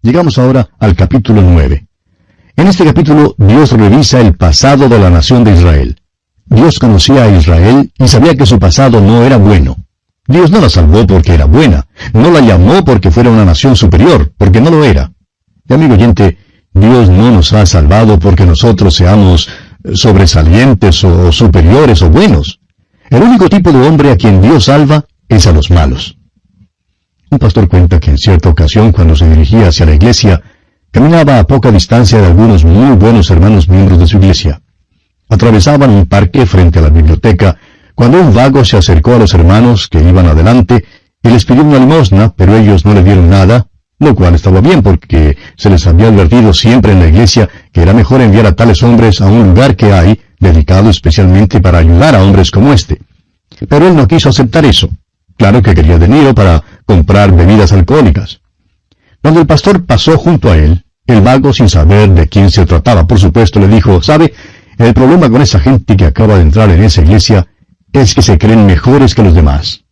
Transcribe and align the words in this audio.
Llegamos 0.00 0.38
ahora 0.38 0.68
al 0.78 0.94
capítulo 0.94 1.42
9. 1.42 1.86
En 2.56 2.66
este 2.68 2.84
capítulo 2.84 3.34
Dios 3.36 3.72
revisa 3.72 4.20
el 4.20 4.34
pasado 4.36 4.88
de 4.88 4.96
la 4.96 5.10
nación 5.10 5.42
de 5.42 5.54
Israel. 5.54 6.00
Dios 6.46 6.78
conocía 6.78 7.24
a 7.24 7.36
Israel 7.36 7.90
y 7.98 8.06
sabía 8.06 8.36
que 8.36 8.46
su 8.46 8.60
pasado 8.60 9.00
no 9.00 9.24
era 9.24 9.38
bueno. 9.38 9.76
Dios 10.28 10.52
no 10.52 10.60
la 10.60 10.68
salvó 10.68 11.04
porque 11.04 11.34
era 11.34 11.46
buena, 11.46 11.86
no 12.12 12.30
la 12.30 12.40
llamó 12.40 12.84
porque 12.84 13.10
fuera 13.10 13.30
una 13.30 13.44
nación 13.44 13.74
superior, 13.74 14.32
porque 14.36 14.60
no 14.60 14.70
lo 14.70 14.84
era. 14.84 15.10
Y 15.68 15.74
amigo 15.74 15.94
oyente, 15.94 16.38
Dios 16.72 17.08
no 17.08 17.32
nos 17.32 17.52
ha 17.52 17.66
salvado 17.66 18.20
porque 18.20 18.46
nosotros 18.46 18.94
seamos 18.94 19.48
sobresalientes 19.94 21.02
o 21.02 21.32
superiores 21.32 22.02
o 22.02 22.10
buenos. 22.10 22.60
El 23.10 23.22
único 23.22 23.48
tipo 23.48 23.72
de 23.72 23.86
hombre 23.86 24.12
a 24.12 24.16
quien 24.16 24.40
Dios 24.40 24.66
salva 24.66 25.06
es 25.28 25.46
a 25.48 25.52
los 25.52 25.70
malos. 25.72 26.18
Un 27.30 27.38
pastor 27.38 27.68
cuenta 27.68 28.00
que 28.00 28.10
en 28.10 28.18
cierta 28.18 28.48
ocasión, 28.48 28.90
cuando 28.90 29.14
se 29.14 29.28
dirigía 29.28 29.68
hacia 29.68 29.84
la 29.84 29.94
iglesia, 29.94 30.40
caminaba 30.90 31.38
a 31.38 31.46
poca 31.46 31.70
distancia 31.70 32.20
de 32.20 32.26
algunos 32.26 32.64
muy 32.64 32.96
buenos 32.96 33.30
hermanos 33.30 33.68
miembros 33.68 33.98
de 33.98 34.06
su 34.06 34.16
iglesia. 34.16 34.62
Atravesaban 35.28 35.90
un 35.90 36.06
parque 36.06 36.46
frente 36.46 36.78
a 36.78 36.82
la 36.82 36.88
biblioteca 36.88 37.58
cuando 37.94 38.18
un 38.20 38.32
vago 38.32 38.64
se 38.64 38.78
acercó 38.78 39.14
a 39.14 39.18
los 39.18 39.34
hermanos 39.34 39.88
que 39.88 40.00
iban 40.00 40.26
adelante 40.26 40.84
y 41.22 41.28
les 41.28 41.44
pidió 41.44 41.64
una 41.64 41.78
limosna, 41.78 42.32
pero 42.34 42.56
ellos 42.56 42.86
no 42.86 42.94
le 42.94 43.04
dieron 43.04 43.28
nada, 43.28 43.66
lo 43.98 44.14
cual 44.14 44.34
estaba 44.34 44.62
bien 44.62 44.82
porque 44.82 45.36
se 45.56 45.68
les 45.68 45.86
había 45.86 46.06
advertido 46.06 46.54
siempre 46.54 46.92
en 46.92 47.00
la 47.00 47.08
iglesia 47.08 47.48
que 47.72 47.82
era 47.82 47.92
mejor 47.92 48.22
enviar 48.22 48.46
a 48.46 48.56
tales 48.56 48.82
hombres 48.82 49.20
a 49.20 49.26
un 49.26 49.48
lugar 49.48 49.76
que 49.76 49.92
hay 49.92 50.18
dedicado 50.40 50.88
especialmente 50.88 51.60
para 51.60 51.78
ayudar 51.78 52.14
a 52.14 52.22
hombres 52.22 52.50
como 52.50 52.72
este. 52.72 53.02
Pero 53.68 53.88
él 53.88 53.96
no 53.96 54.08
quiso 54.08 54.30
aceptar 54.30 54.64
eso. 54.64 54.88
Claro 55.36 55.62
que 55.62 55.74
quería 55.74 55.98
dinero 55.98 56.34
para 56.34 56.62
comprar 56.88 57.30
bebidas 57.32 57.72
alcohólicas. 57.72 58.40
Cuando 59.20 59.40
el 59.40 59.46
pastor 59.46 59.84
pasó 59.84 60.16
junto 60.16 60.50
a 60.50 60.56
él, 60.56 60.86
el 61.06 61.20
vago, 61.20 61.52
sin 61.52 61.68
saber 61.68 62.08
de 62.14 62.28
quién 62.28 62.50
se 62.50 62.64
trataba, 62.64 63.06
por 63.06 63.18
supuesto, 63.18 63.60
le 63.60 63.68
dijo, 63.68 64.00
¿sabe? 64.02 64.32
El 64.78 64.94
problema 64.94 65.28
con 65.28 65.42
esa 65.42 65.60
gente 65.60 65.96
que 65.98 66.06
acaba 66.06 66.36
de 66.36 66.42
entrar 66.42 66.70
en 66.70 66.82
esa 66.82 67.02
iglesia 67.02 67.46
es 67.92 68.14
que 68.14 68.22
se 68.22 68.38
creen 68.38 68.64
mejores 68.64 69.14
que 69.14 69.22
los 69.22 69.34
demás. 69.34 69.84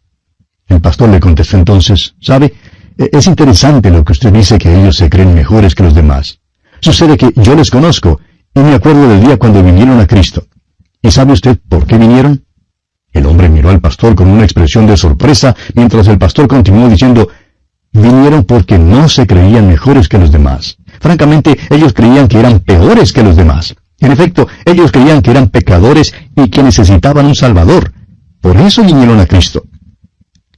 El 0.69 0.81
pastor 0.81 1.11
le 1.11 1.21
contestó 1.21 1.59
entonces, 1.59 2.15
¿sabe? 2.21 2.55
E, 2.97 3.11
es 3.13 3.27
interesante 3.27 3.91
lo 3.91 4.03
que 4.03 4.13
usted 4.13 4.33
dice 4.33 4.57
que 4.57 4.75
ellos 4.75 4.97
se 4.97 5.11
creen 5.11 5.35
mejores 5.35 5.75
que 5.75 5.83
los 5.83 5.95
demás. 5.95 6.41
Sucede 6.81 7.19
que 7.19 7.31
yo 7.37 7.55
les 7.55 7.71
conozco 7.71 8.21
y 8.55 8.61
me 8.61 8.75
acuerdo 8.75 9.07
del 9.07 9.21
día 9.21 9.37
cuando 9.37 9.63
vinieron 9.63 10.01
a 10.01 10.07
Cristo. 10.07 10.47
¿Y 11.03 11.11
sabe 11.11 11.35
usted 11.35 11.59
por 11.69 11.87
qué 11.87 11.99
vinieron? 11.99 12.46
El 13.17 13.25
hombre 13.25 13.49
miró 13.49 13.71
al 13.71 13.81
pastor 13.81 14.15
con 14.15 14.29
una 14.29 14.45
expresión 14.45 14.87
de 14.87 14.95
sorpresa 14.95 15.57
mientras 15.75 16.07
el 16.07 16.19
pastor 16.19 16.47
continuó 16.47 16.87
diciendo, 16.87 17.31
vinieron 17.91 18.45
porque 18.45 18.79
no 18.79 19.09
se 19.09 19.27
creían 19.27 19.67
mejores 19.67 20.07
que 20.07 20.19
los 20.19 20.31
demás. 20.31 20.77
Francamente, 21.01 21.59
ellos 21.71 21.95
creían 21.95 22.29
que 22.29 22.39
eran 22.39 22.61
peores 22.61 23.15
que 23.15 23.23
los 23.23 23.35
demás. 23.35 23.75
En 24.01 24.13
efecto, 24.13 24.49
ellos 24.67 24.93
creían 24.93 25.23
que 25.23 25.31
eran 25.31 25.49
pecadores 25.49 26.13
y 26.37 26.51
que 26.51 26.63
necesitaban 26.63 27.25
un 27.25 27.35
Salvador. 27.35 27.91
Por 28.43 28.59
eso 28.59 28.85
vinieron 28.85 29.19
a 29.19 29.25
Cristo. 29.25 29.65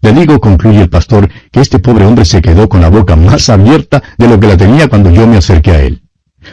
Le 0.01 0.13
digo, 0.13 0.41
concluye 0.41 0.81
el 0.81 0.91
pastor, 0.91 1.31
que 1.53 1.61
este 1.61 1.79
pobre 1.79 2.07
hombre 2.07 2.25
se 2.25 2.43
quedó 2.43 2.69
con 2.69 2.81
la 2.81 2.91
boca 2.91 3.15
más 3.15 3.49
abierta 3.51 4.03
de 4.17 4.29
lo 4.29 4.41
que 4.41 4.49
la 4.49 4.57
tenía 4.57 4.89
cuando 4.89 5.11
yo 5.11 5.29
me 5.29 5.37
acerqué 5.37 5.71
a 5.71 5.83
él. 5.83 6.03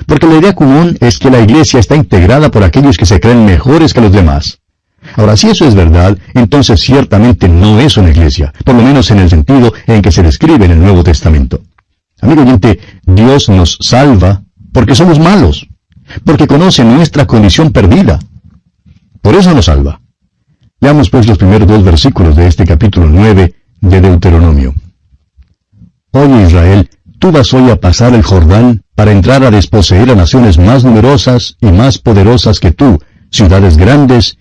Porque 0.05 0.27
la 0.27 0.37
idea 0.37 0.53
común 0.53 0.99
es 1.01 1.17
que 1.17 1.31
la 1.31 1.39
iglesia 1.39 1.79
está 1.79 1.95
integrada 1.95 2.51
por 2.51 2.63
aquellos 2.63 2.95
que 2.95 3.07
se 3.07 3.19
creen 3.19 3.43
mejores 3.43 3.91
que 3.91 4.01
los 4.01 4.11
demás. 4.11 4.59
Ahora, 5.15 5.37
si 5.37 5.47
eso 5.47 5.65
es 5.65 5.75
verdad, 5.75 6.17
entonces 6.33 6.81
ciertamente 6.81 7.47
no 7.47 7.79
es 7.79 7.97
una 7.97 8.09
iglesia, 8.09 8.53
por 8.65 8.75
lo 8.75 8.83
menos 8.83 9.09
en 9.11 9.19
el 9.19 9.29
sentido 9.29 9.73
en 9.87 10.01
que 10.01 10.11
se 10.11 10.23
describe 10.23 10.65
en 10.65 10.71
el 10.71 10.81
Nuevo 10.81 11.03
Testamento. 11.03 11.61
Amigo 12.21 12.41
oyente, 12.41 12.79
Dios 13.05 13.49
nos 13.49 13.77
salva 13.81 14.43
porque 14.73 14.95
somos 14.95 15.19
malos, 15.19 15.67
porque 16.25 16.47
conoce 16.47 16.83
nuestra 16.83 17.25
condición 17.25 17.71
perdida. 17.71 18.19
Por 19.21 19.35
eso 19.35 19.53
nos 19.53 19.65
salva. 19.65 20.01
Leamos 20.81 21.09
pues 21.09 21.27
los 21.27 21.37
primeros 21.37 21.67
dos 21.67 21.83
versículos 21.83 22.35
de 22.35 22.47
este 22.47 22.65
capítulo 22.65 23.07
9 23.07 23.53
de 23.81 24.01
Deuteronomio. 24.01 24.75
Oye 26.11 26.43
Israel, 26.43 26.89
tú 27.19 27.31
vas 27.31 27.53
hoy 27.53 27.69
a 27.69 27.79
pasar 27.79 28.13
el 28.13 28.23
Jordán 28.23 28.83
para 28.95 29.11
entrar 29.11 29.43
a 29.43 29.51
desposeer 29.51 30.11
a 30.11 30.15
naciones 30.15 30.57
más 30.57 30.83
numerosas 30.83 31.55
y 31.61 31.67
más 31.67 31.97
poderosas 31.97 32.59
que 32.59 32.71
tú, 32.71 32.99
ciudades 33.31 33.77
grandes 33.77 34.37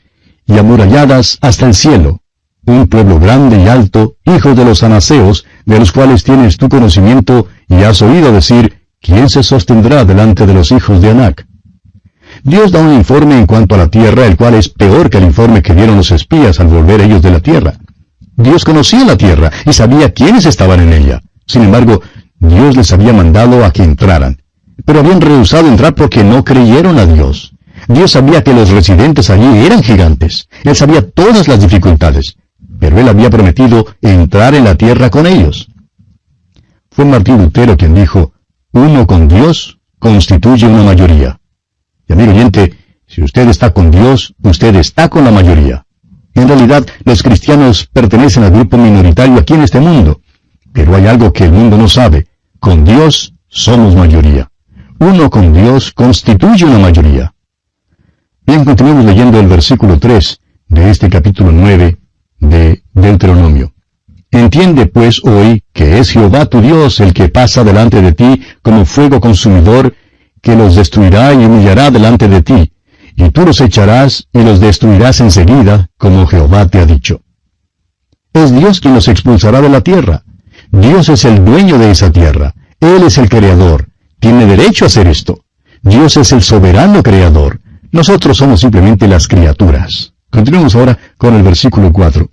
y 0.46 0.58
amuralladas 0.58 1.38
hasta 1.40 1.66
el 1.66 1.74
cielo, 1.74 2.20
un 2.66 2.86
pueblo 2.88 3.18
grande 3.18 3.62
y 3.62 3.68
alto, 3.68 4.16
hijos 4.24 4.56
de 4.56 4.64
los 4.64 4.82
anaseos, 4.82 5.44
de 5.64 5.78
los 5.78 5.92
cuales 5.92 6.24
tienes 6.24 6.56
tu 6.56 6.68
conocimiento 6.68 7.46
y 7.68 7.76
has 7.82 8.00
oído 8.02 8.32
decir, 8.32 8.86
¿quién 9.00 9.28
se 9.28 9.42
sostendrá 9.42 10.04
delante 10.04 10.46
de 10.46 10.54
los 10.54 10.72
hijos 10.72 11.00
de 11.00 11.10
Anac? 11.10 11.46
Dios 12.42 12.72
da 12.72 12.80
un 12.80 12.94
informe 12.94 13.38
en 13.38 13.46
cuanto 13.46 13.74
a 13.74 13.78
la 13.78 13.88
tierra, 13.88 14.26
el 14.26 14.36
cual 14.36 14.54
es 14.54 14.68
peor 14.68 15.08
que 15.08 15.18
el 15.18 15.24
informe 15.24 15.62
que 15.62 15.74
dieron 15.74 15.96
los 15.96 16.10
espías 16.10 16.58
al 16.60 16.66
volver 16.66 17.00
ellos 17.00 17.22
de 17.22 17.30
la 17.30 17.40
tierra. 17.40 17.74
Dios 18.36 18.64
conocía 18.64 19.04
la 19.04 19.16
tierra 19.16 19.50
y 19.64 19.72
sabía 19.72 20.12
quiénes 20.12 20.46
estaban 20.46 20.80
en 20.80 20.92
ella. 20.92 21.20
Sin 21.46 21.62
embargo, 21.62 22.02
Dios 22.38 22.76
les 22.76 22.92
había 22.92 23.12
mandado 23.12 23.64
a 23.64 23.70
que 23.70 23.84
entraran. 23.84 24.42
Pero 24.84 25.00
habían 25.00 25.20
rehusado 25.20 25.68
entrar 25.68 25.94
porque 25.94 26.24
no 26.24 26.44
creyeron 26.44 26.98
a 26.98 27.06
Dios. 27.06 27.53
Dios 27.88 28.12
sabía 28.12 28.42
que 28.42 28.54
los 28.54 28.70
residentes 28.70 29.30
allí 29.30 29.66
eran 29.66 29.82
gigantes. 29.82 30.48
Él 30.62 30.74
sabía 30.74 31.08
todas 31.08 31.48
las 31.48 31.60
dificultades. 31.60 32.36
Pero 32.78 32.98
Él 32.98 33.08
había 33.08 33.30
prometido 33.30 33.86
entrar 34.00 34.54
en 34.54 34.64
la 34.64 34.74
tierra 34.74 35.10
con 35.10 35.26
ellos. 35.26 35.68
Fue 36.90 37.04
Martín 37.04 37.38
Lutero 37.38 37.76
quien 37.76 37.94
dijo, 37.94 38.32
uno 38.72 39.06
con 39.06 39.28
Dios 39.28 39.78
constituye 39.98 40.66
una 40.66 40.82
mayoría. 40.82 41.40
Y 42.08 42.12
amigo 42.12 42.32
oyente, 42.32 42.74
si 43.06 43.22
usted 43.22 43.48
está 43.48 43.72
con 43.72 43.90
Dios, 43.90 44.34
usted 44.42 44.74
está 44.76 45.08
con 45.08 45.24
la 45.24 45.30
mayoría. 45.30 45.86
En 46.34 46.48
realidad, 46.48 46.86
los 47.04 47.22
cristianos 47.22 47.86
pertenecen 47.92 48.44
al 48.44 48.50
grupo 48.50 48.76
minoritario 48.76 49.38
aquí 49.38 49.54
en 49.54 49.62
este 49.62 49.80
mundo. 49.80 50.20
Pero 50.72 50.96
hay 50.96 51.06
algo 51.06 51.32
que 51.32 51.44
el 51.44 51.52
mundo 51.52 51.76
no 51.78 51.88
sabe. 51.88 52.26
Con 52.58 52.84
Dios 52.84 53.34
somos 53.48 53.94
mayoría. 53.94 54.50
Uno 54.98 55.30
con 55.30 55.52
Dios 55.52 55.92
constituye 55.92 56.64
una 56.64 56.78
mayoría. 56.78 57.33
Bien, 58.46 58.62
continuemos 58.62 59.06
leyendo 59.06 59.40
el 59.40 59.46
versículo 59.46 59.98
3 59.98 60.40
de 60.68 60.90
este 60.90 61.08
capítulo 61.08 61.50
9 61.50 61.96
de 62.40 62.82
Deuteronomio. 62.92 63.72
Entiende 64.30 64.84
pues 64.84 65.24
hoy 65.24 65.62
que 65.72 65.98
es 65.98 66.10
Jehová 66.10 66.44
tu 66.44 66.60
Dios 66.60 67.00
el 67.00 67.14
que 67.14 67.30
pasa 67.30 67.64
delante 67.64 68.02
de 68.02 68.12
ti 68.12 68.42
como 68.60 68.84
fuego 68.84 69.18
consumidor, 69.18 69.94
que 70.42 70.56
los 70.56 70.76
destruirá 70.76 71.32
y 71.32 71.46
humillará 71.46 71.90
delante 71.90 72.28
de 72.28 72.42
ti, 72.42 72.72
y 73.16 73.30
tú 73.30 73.46
los 73.46 73.62
echarás 73.62 74.28
y 74.30 74.42
los 74.42 74.60
destruirás 74.60 75.20
enseguida, 75.20 75.88
como 75.96 76.26
Jehová 76.26 76.68
te 76.68 76.80
ha 76.80 76.84
dicho. 76.84 77.22
Es 78.34 78.54
Dios 78.54 78.78
quien 78.78 78.92
los 78.92 79.08
expulsará 79.08 79.62
de 79.62 79.70
la 79.70 79.80
tierra. 79.80 80.22
Dios 80.70 81.08
es 81.08 81.24
el 81.24 81.42
dueño 81.42 81.78
de 81.78 81.92
esa 81.92 82.12
tierra. 82.12 82.54
Él 82.78 83.04
es 83.04 83.16
el 83.16 83.30
creador. 83.30 83.88
Tiene 84.18 84.44
derecho 84.44 84.84
a 84.84 84.88
hacer 84.88 85.06
esto. 85.06 85.44
Dios 85.80 86.18
es 86.18 86.30
el 86.32 86.42
soberano 86.42 87.02
creador. 87.02 87.60
Nosotros 87.94 88.36
somos 88.36 88.58
simplemente 88.58 89.06
las 89.06 89.28
criaturas. 89.28 90.14
Continuemos 90.28 90.74
ahora 90.74 90.98
con 91.16 91.32
el 91.36 91.44
versículo 91.44 91.92
4. 91.92 92.28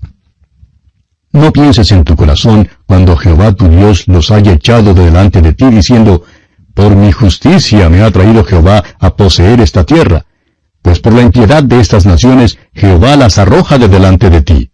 No 1.33 1.53
pienses 1.53 1.91
en 1.91 2.03
tu 2.03 2.15
corazón 2.15 2.67
cuando 2.87 3.15
Jehová 3.15 3.53
tu 3.53 3.67
Dios 3.69 4.07
los 4.07 4.31
haya 4.31 4.53
echado 4.53 4.95
de 4.95 5.05
delante 5.05 5.39
de 5.39 5.53
ti, 5.53 5.65
diciendo, 5.65 6.23
Por 6.73 6.95
mi 6.95 7.11
justicia 7.11 7.89
me 7.89 8.01
ha 8.01 8.09
traído 8.09 8.43
Jehová 8.43 8.83
a 8.99 9.15
poseer 9.15 9.61
esta 9.61 9.83
tierra, 9.83 10.25
pues 10.81 10.99
por 10.99 11.13
la 11.13 11.21
impiedad 11.21 11.61
de 11.61 11.79
estas 11.79 12.07
naciones 12.07 12.57
Jehová 12.73 13.15
las 13.15 13.37
arroja 13.37 13.77
de 13.77 13.87
delante 13.87 14.31
de 14.31 14.41
ti. 14.41 14.71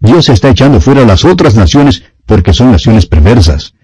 Dios 0.00 0.28
está 0.28 0.48
echando 0.48 0.80
fuera 0.80 1.04
las 1.04 1.24
otras 1.24 1.54
naciones 1.54 2.02
porque 2.26 2.52
son 2.52 2.72
naciones 2.72 3.06
perversas. 3.06 3.74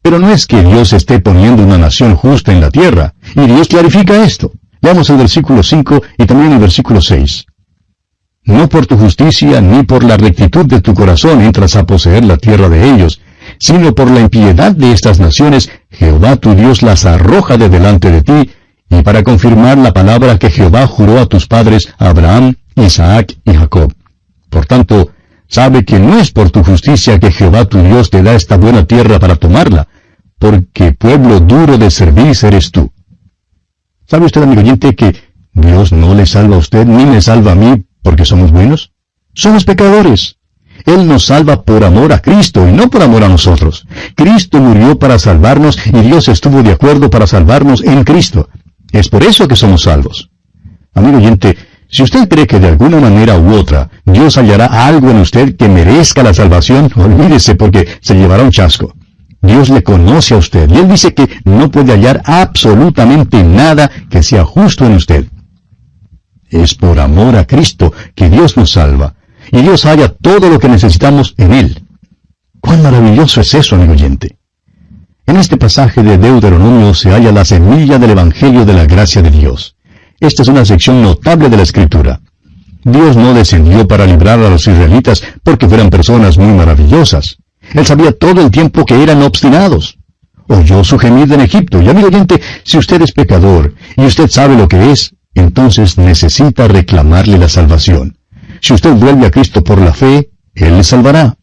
Pero 0.00 0.18
no 0.18 0.30
es 0.30 0.46
que 0.46 0.62
Dios 0.62 0.94
esté 0.94 1.20
poniendo 1.20 1.62
una 1.62 1.76
nación 1.76 2.16
justa 2.16 2.52
en 2.52 2.62
la 2.62 2.70
tierra, 2.70 3.12
y 3.36 3.42
Dios 3.42 3.68
clarifica 3.68 4.24
esto. 4.24 4.50
Veamos 4.84 5.08
el 5.08 5.16
versículo 5.16 5.62
5 5.62 6.02
y 6.18 6.26
también 6.26 6.52
el 6.52 6.58
versículo 6.58 7.00
6. 7.00 7.46
No 8.44 8.68
por 8.68 8.84
tu 8.84 8.98
justicia 8.98 9.62
ni 9.62 9.82
por 9.82 10.04
la 10.04 10.18
rectitud 10.18 10.66
de 10.66 10.82
tu 10.82 10.92
corazón 10.92 11.40
entras 11.40 11.74
a 11.76 11.86
poseer 11.86 12.22
la 12.26 12.36
tierra 12.36 12.68
de 12.68 12.90
ellos, 12.90 13.22
sino 13.58 13.94
por 13.94 14.10
la 14.10 14.20
impiedad 14.20 14.72
de 14.72 14.92
estas 14.92 15.20
naciones, 15.20 15.70
Jehová 15.88 16.36
tu 16.36 16.54
Dios 16.54 16.82
las 16.82 17.06
arroja 17.06 17.56
de 17.56 17.70
delante 17.70 18.10
de 18.10 18.20
ti, 18.20 18.50
y 18.90 19.00
para 19.00 19.22
confirmar 19.22 19.78
la 19.78 19.94
palabra 19.94 20.38
que 20.38 20.50
Jehová 20.50 20.86
juró 20.86 21.18
a 21.18 21.24
tus 21.24 21.46
padres, 21.46 21.88
Abraham, 21.96 22.56
Isaac 22.76 23.38
y 23.42 23.54
Jacob. 23.54 23.90
Por 24.50 24.66
tanto, 24.66 25.12
sabe 25.48 25.86
que 25.86 25.98
no 25.98 26.18
es 26.18 26.30
por 26.30 26.50
tu 26.50 26.62
justicia 26.62 27.18
que 27.18 27.32
Jehová 27.32 27.64
tu 27.64 27.80
Dios 27.82 28.10
te 28.10 28.22
da 28.22 28.34
esta 28.34 28.58
buena 28.58 28.84
tierra 28.84 29.18
para 29.18 29.36
tomarla, 29.36 29.88
porque 30.38 30.92
pueblo 30.92 31.40
duro 31.40 31.78
de 31.78 31.90
servir 31.90 32.36
eres 32.42 32.70
tú. 32.70 32.92
¿Sabe 34.06 34.26
usted, 34.26 34.42
amigo 34.42 34.60
oyente, 34.60 34.94
que 34.94 35.16
Dios 35.54 35.92
no 35.92 36.14
le 36.14 36.26
salva 36.26 36.56
a 36.56 36.58
usted 36.58 36.84
ni 36.86 37.06
me 37.06 37.22
salva 37.22 37.52
a 37.52 37.54
mí 37.54 37.84
porque 38.02 38.26
somos 38.26 38.52
buenos? 38.52 38.92
Somos 39.32 39.64
pecadores. 39.64 40.36
Él 40.84 41.08
nos 41.08 41.26
salva 41.26 41.62
por 41.62 41.84
amor 41.84 42.12
a 42.12 42.20
Cristo 42.20 42.68
y 42.68 42.72
no 42.72 42.90
por 42.90 43.02
amor 43.02 43.24
a 43.24 43.28
nosotros. 43.28 43.86
Cristo 44.14 44.60
murió 44.60 44.98
para 44.98 45.18
salvarnos 45.18 45.78
y 45.86 46.00
Dios 46.02 46.28
estuvo 46.28 46.62
de 46.62 46.72
acuerdo 46.72 47.08
para 47.08 47.26
salvarnos 47.26 47.82
en 47.82 48.04
Cristo. 48.04 48.50
Es 48.92 49.08
por 49.08 49.22
eso 49.22 49.48
que 49.48 49.56
somos 49.56 49.82
salvos. 49.82 50.30
Amigo 50.92 51.16
oyente, 51.16 51.56
si 51.88 52.02
usted 52.02 52.28
cree 52.28 52.46
que 52.46 52.60
de 52.60 52.68
alguna 52.68 53.00
manera 53.00 53.38
u 53.38 53.54
otra 53.54 53.88
Dios 54.04 54.36
hallará 54.36 54.66
algo 54.86 55.10
en 55.10 55.18
usted 55.18 55.56
que 55.56 55.68
merezca 55.68 56.22
la 56.22 56.34
salvación, 56.34 56.90
olvídese 56.94 57.54
porque 57.54 57.88
se 58.00 58.14
llevará 58.14 58.42
un 58.42 58.50
chasco. 58.50 58.94
Dios 59.44 59.68
le 59.68 59.82
conoce 59.82 60.32
a 60.34 60.38
usted 60.38 60.70
y 60.70 60.78
Él 60.78 60.88
dice 60.88 61.12
que 61.12 61.28
no 61.44 61.70
puede 61.70 61.92
hallar 61.92 62.22
absolutamente 62.24 63.44
nada 63.44 63.90
que 64.08 64.22
sea 64.22 64.44
justo 64.44 64.86
en 64.86 64.94
usted. 64.94 65.26
Es 66.48 66.74
por 66.74 66.98
amor 66.98 67.36
a 67.36 67.46
Cristo 67.46 67.92
que 68.14 68.30
Dios 68.30 68.56
nos 68.56 68.72
salva, 68.72 69.14
y 69.52 69.60
Dios 69.60 69.84
halla 69.84 70.08
todo 70.08 70.48
lo 70.48 70.58
que 70.58 70.68
necesitamos 70.68 71.34
en 71.36 71.52
Él. 71.52 71.84
¡Cuán 72.60 72.82
maravilloso 72.82 73.42
es 73.42 73.52
eso, 73.52 73.76
amigo 73.76 73.92
oyente! 73.92 74.38
En 75.26 75.36
este 75.36 75.58
pasaje 75.58 76.02
de 76.02 76.16
Deuteronomio 76.16 76.94
se 76.94 77.10
halla 77.10 77.30
la 77.32 77.44
semilla 77.44 77.98
del 77.98 78.10
Evangelio 78.10 78.64
de 78.64 78.72
la 78.72 78.86
gracia 78.86 79.20
de 79.20 79.30
Dios. 79.30 79.76
Esta 80.20 80.42
es 80.42 80.48
una 80.48 80.64
sección 80.64 81.02
notable 81.02 81.50
de 81.50 81.56
la 81.58 81.64
Escritura. 81.64 82.20
Dios 82.82 83.16
no 83.16 83.34
descendió 83.34 83.86
para 83.86 84.06
librar 84.06 84.38
a 84.40 84.48
los 84.48 84.66
israelitas 84.66 85.22
porque 85.42 85.68
fueran 85.68 85.90
personas 85.90 86.38
muy 86.38 86.52
maravillosas. 86.52 87.38
Él 87.72 87.86
sabía 87.86 88.12
todo 88.12 88.42
el 88.42 88.50
tiempo 88.50 88.84
que 88.84 89.02
eran 89.02 89.22
obstinados. 89.22 89.98
Oyó 90.46 90.84
su 90.84 90.98
gemido 90.98 91.34
en 91.34 91.40
Egipto. 91.40 91.80
Y 91.80 91.88
amigo 91.88 92.08
oyente, 92.08 92.40
si 92.64 92.76
usted 92.78 93.00
es 93.02 93.12
pecador 93.12 93.74
y 93.96 94.04
usted 94.04 94.28
sabe 94.28 94.56
lo 94.56 94.68
que 94.68 94.90
es, 94.90 95.14
entonces 95.34 95.98
necesita 95.98 96.68
reclamarle 96.68 97.38
la 97.38 97.48
salvación. 97.48 98.18
Si 98.60 98.72
usted 98.72 98.92
vuelve 98.92 99.26
a 99.26 99.30
Cristo 99.30 99.64
por 99.64 99.80
la 99.80 99.92
fe, 99.92 100.30
Él 100.54 100.76
le 100.76 100.84
salvará. 100.84 101.36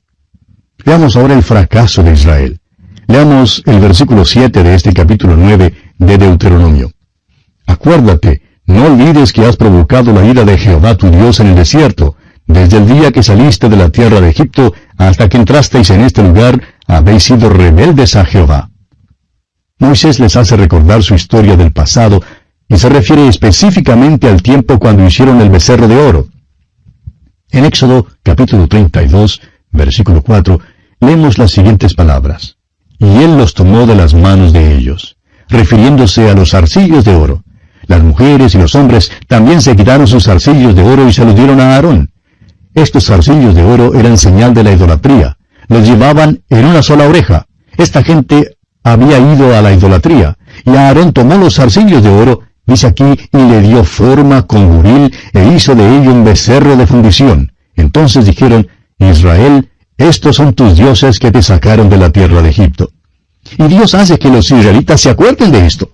Veamos 0.85 1.15
ahora 1.15 1.35
el 1.35 1.43
fracaso 1.43 2.03
de 2.03 2.13
Israel. 2.13 2.59
Leamos 3.07 3.61
el 3.65 3.79
versículo 3.79 4.25
7 4.25 4.63
de 4.63 4.75
este 4.75 4.93
capítulo 4.93 5.35
9 5.35 5.73
de 5.97 6.17
Deuteronomio. 6.17 6.91
Acuérdate, 7.67 8.41
no 8.65 8.85
olvides 8.85 9.33
que 9.33 9.45
has 9.45 9.57
provocado 9.57 10.13
la 10.13 10.25
ira 10.25 10.45
de 10.45 10.57
Jehová 10.57 10.95
tu 10.95 11.09
Dios 11.09 11.39
en 11.39 11.47
el 11.47 11.55
desierto, 11.55 12.15
desde 12.47 12.77
el 12.77 12.87
día 12.87 13.11
que 13.11 13.21
saliste 13.21 13.69
de 13.69 13.77
la 13.77 13.89
tierra 13.89 14.21
de 14.21 14.29
Egipto 14.29 14.73
hasta 15.07 15.27
que 15.29 15.37
entrasteis 15.37 15.89
en 15.89 16.01
este 16.01 16.21
lugar, 16.21 16.61
habéis 16.85 17.23
sido 17.23 17.49
rebeldes 17.49 18.15
a 18.15 18.23
Jehová. 18.23 18.69
Moisés 19.79 20.19
les 20.19 20.35
hace 20.35 20.55
recordar 20.55 21.01
su 21.01 21.15
historia 21.15 21.57
del 21.57 21.71
pasado 21.71 22.21
y 22.69 22.77
se 22.77 22.87
refiere 22.87 23.27
específicamente 23.27 24.29
al 24.29 24.43
tiempo 24.43 24.77
cuando 24.77 25.05
hicieron 25.05 25.41
el 25.41 25.49
becerro 25.49 25.87
de 25.87 25.97
oro. 25.97 26.27
En 27.49 27.65
Éxodo 27.65 28.05
capítulo 28.21 28.67
32, 28.67 29.41
versículo 29.71 30.21
4, 30.21 30.59
leemos 30.99 31.39
las 31.39 31.51
siguientes 31.51 31.95
palabras. 31.95 32.57
Y 32.99 33.23
él 33.23 33.37
los 33.37 33.55
tomó 33.55 33.87
de 33.87 33.95
las 33.95 34.13
manos 34.13 34.53
de 34.53 34.77
ellos, 34.77 35.17
refiriéndose 35.49 36.29
a 36.29 36.35
los 36.35 36.53
arcillos 36.53 37.03
de 37.03 37.15
oro. 37.15 37.43
Las 37.87 38.03
mujeres 38.03 38.53
y 38.53 38.59
los 38.59 38.75
hombres 38.75 39.11
también 39.27 39.63
se 39.63 39.75
quitaron 39.75 40.05
sus 40.05 40.27
arcillos 40.27 40.75
de 40.75 40.83
oro 40.83 41.07
y 41.09 41.11
se 41.13 41.25
los 41.25 41.35
dieron 41.35 41.59
a 41.59 41.75
Aarón. 41.75 42.11
Estos 42.73 43.05
zarcillos 43.05 43.53
de 43.55 43.63
oro 43.63 43.93
eran 43.93 44.17
señal 44.17 44.53
de 44.53 44.63
la 44.63 44.71
idolatría. 44.71 45.37
Los 45.67 45.87
llevaban 45.87 46.41
en 46.49 46.65
una 46.65 46.81
sola 46.81 47.07
oreja. 47.07 47.45
Esta 47.77 48.03
gente 48.03 48.57
había 48.83 49.19
ido 49.19 49.55
a 49.55 49.61
la 49.61 49.73
idolatría. 49.73 50.37
Y 50.65 50.75
Aarón 50.75 51.13
tomó 51.13 51.35
los 51.35 51.55
zarcillos 51.55 52.03
de 52.03 52.09
oro, 52.09 52.41
dice 52.65 52.87
aquí, 52.87 53.03
y 53.03 53.37
le 53.37 53.61
dio 53.61 53.83
forma 53.83 54.43
con 54.47 54.77
guril 54.77 55.13
e 55.33 55.53
hizo 55.53 55.75
de 55.75 55.97
ello 55.97 56.11
un 56.11 56.23
becerro 56.23 56.75
de 56.75 56.87
fundición. 56.87 57.51
Entonces 57.75 58.25
dijeron, 58.25 58.67
Israel, 58.99 59.69
estos 59.97 60.35
son 60.35 60.53
tus 60.53 60.75
dioses 60.75 61.19
que 61.19 61.31
te 61.31 61.41
sacaron 61.41 61.89
de 61.89 61.97
la 61.97 62.09
tierra 62.09 62.41
de 62.41 62.49
Egipto. 62.49 62.91
Y 63.57 63.67
Dios 63.67 63.93
hace 63.93 64.17
que 64.17 64.29
los 64.29 64.49
israelitas 64.51 65.01
se 65.01 65.09
acuerden 65.09 65.51
de 65.51 65.65
esto. 65.65 65.91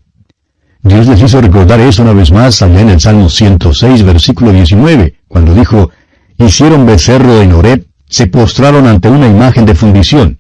Dios 0.82 1.08
les 1.08 1.22
hizo 1.22 1.42
recordar 1.42 1.80
eso 1.80 2.04
una 2.04 2.14
vez 2.14 2.32
más 2.32 2.62
allá 2.62 2.82
en 2.82 3.00
Salmo 3.00 3.30
106, 3.30 4.04
versículo 4.04 4.54
19, 4.54 5.16
cuando 5.28 5.54
dijo, 5.54 5.92
hicieron 6.38 6.86
becerro 6.86 7.42
en 7.42 7.54
Horeb, 7.54 7.88
se 8.10 8.28
postraron 8.28 8.88
ante 8.88 9.10
una 9.10 9.28
imagen 9.28 9.66
de 9.66 9.76
fundición. 9.76 10.40